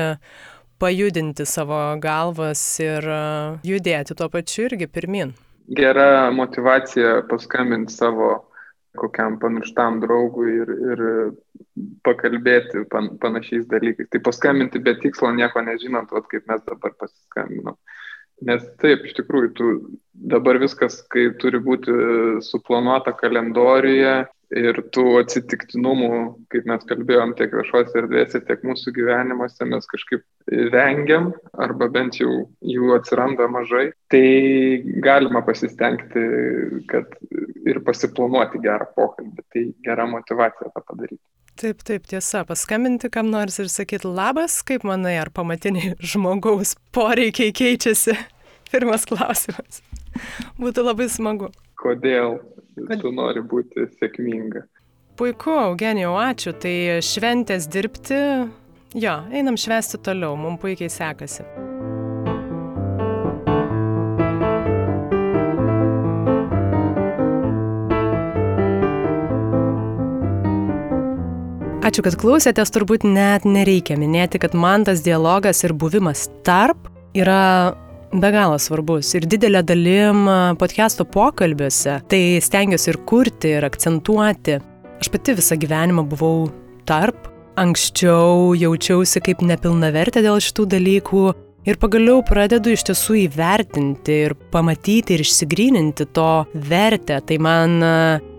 [0.81, 3.05] pajudinti savo galvas ir
[3.67, 5.35] judėti tuo pačiu irgi pirmin.
[5.77, 8.31] Gera motivacija paskambinti savo
[8.99, 11.03] kokiam pamirštam draugui ir, ir
[12.07, 14.11] pakalbėti pan, panašiais dalykais.
[14.11, 17.79] Tai paskambinti be tikslo nieko nežinant, vat, kaip mes dabar pasiskambinom.
[18.49, 19.71] Nes taip, iš tikrųjų, tu,
[20.33, 21.93] dabar viskas, kai turi būti
[22.47, 24.15] suplanuota kalendoriuje
[24.57, 26.11] ir tų atsitiktinumų,
[26.53, 30.25] kaip mes kalbėjom tiek viešuose erdvėse, tiek mūsų gyvenimuose, mes kažkaip
[30.75, 34.25] vengiam, arba bent jau jų atsiranda mažai, tai
[35.05, 36.25] galima pasistengti,
[36.91, 37.15] kad
[37.69, 41.23] ir pasiplanuoti gerą pokalbį, tai gera motivacija tą padaryti.
[41.61, 47.53] Taip, taip, tiesa, paskambinti kam nors ir sakyti labas, kaip manai, ar pamatiniai žmogaus poreikiai
[47.53, 48.17] keičiasi?
[48.71, 49.83] Pirmas klausimas.
[50.61, 51.51] Būtų labai smagu.
[51.81, 52.39] Kodėl
[52.89, 53.03] Kad...
[53.03, 54.65] tu nori būti sėkminga?
[55.21, 56.55] Puiku, Eugenijau, ačiū.
[56.57, 56.75] Tai
[57.05, 58.21] šventės dirbti,
[58.97, 61.45] jo, einam švesti toliau, mums puikiai sekasi.
[71.91, 76.87] Ačiū, kad klausėtės, turbūt net nereikia minėti, kad man tas dialogas ir buvimas tarp
[77.19, 77.75] yra
[78.13, 80.25] be galo svarbus ir didelė dalim
[80.59, 82.01] podcast'o pokalbiuose.
[82.11, 84.59] Tai stengiuosi ir kurti, ir akcentuoti.
[85.01, 86.49] Aš pati visą gyvenimą buvau
[86.89, 87.29] tarp.
[87.61, 91.25] Anksčiau jaučiausi kaip nepilnavertė dėl šitų dalykų
[91.69, 97.21] ir pagaliau pradedu iš tiesų įvertinti ir pamatyti ir išsigryninti to vertę.
[97.27, 97.77] Tai man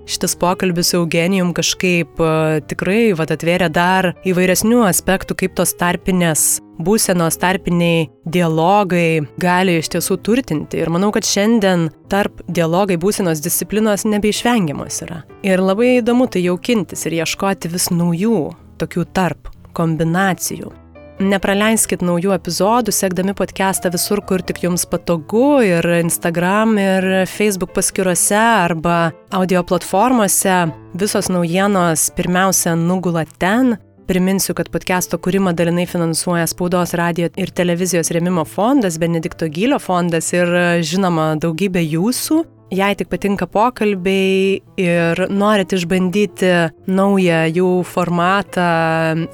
[0.06, 6.60] šitas pokalbis su Eugenijum kažkaip uh, tikrai vat, atvėrė dar įvairesnių aspektų, kaip tos tarpinės
[6.82, 10.82] būsenos, tarpiniai dialogai gali iš tiesų turtinti.
[10.82, 15.22] Ir manau, kad šiandien tarp dialogai būsenos disciplinos nebeišvengiamos yra.
[15.46, 18.46] Ir labai įdomu tai jaukintis ir ieškoti vis naujų
[18.82, 20.81] tokių tarp kombinacijų.
[21.22, 28.40] Nepraleiskit naujų epizodų, sekdami podcastą visur, kur tik jums patogu ir Instagram ir Facebook paskiruose
[28.40, 30.72] arba audio platformose.
[30.98, 33.76] Visos naujienos pirmiausia nugula ten.
[34.10, 40.34] Priminsiu, kad podcast'o kūrimą dalinai finansuoja Spaudos radio ir televizijos remimo fondas, Benedikto Gylio fondas
[40.34, 40.50] ir
[40.82, 42.42] žinoma daugybė jūsų.
[42.72, 46.52] Jei tik patinka pokalbiai ir norit išbandyti
[46.88, 48.68] naują jų formatą,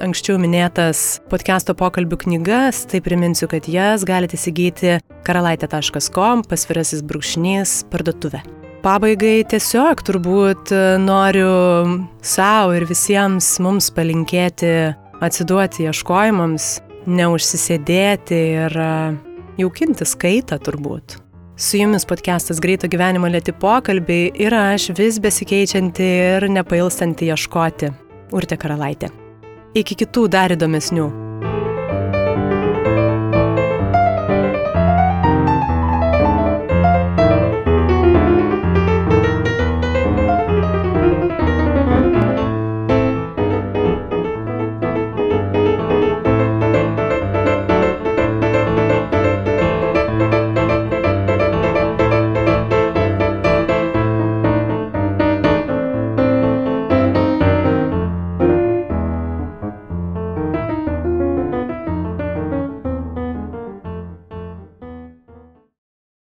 [0.02, 8.42] anksčiau minėtas podcast'o pokalbių knygas, tai priminsiu, kad jas galite įsigyti karalaitė.com pasvirasis brūkšnys parduotuvė.
[8.82, 10.74] Pabaigai tiesiog turbūt
[11.06, 11.54] noriu
[12.18, 14.74] savo ir visiems mums palinkėti
[15.22, 16.68] atsiduoti ieškojimams,
[17.06, 18.78] neužsisėdėti ir
[19.62, 21.20] jaukinti skaitą turbūt.
[21.60, 27.90] Su jumis podcastas Greito gyvenimo lėti pokalbiai ir aš vis besikeičianti ir nepailstanti ieškoti.
[28.30, 29.10] Urte Karalaitė.
[29.74, 31.08] Iki kitų dar įdomesnių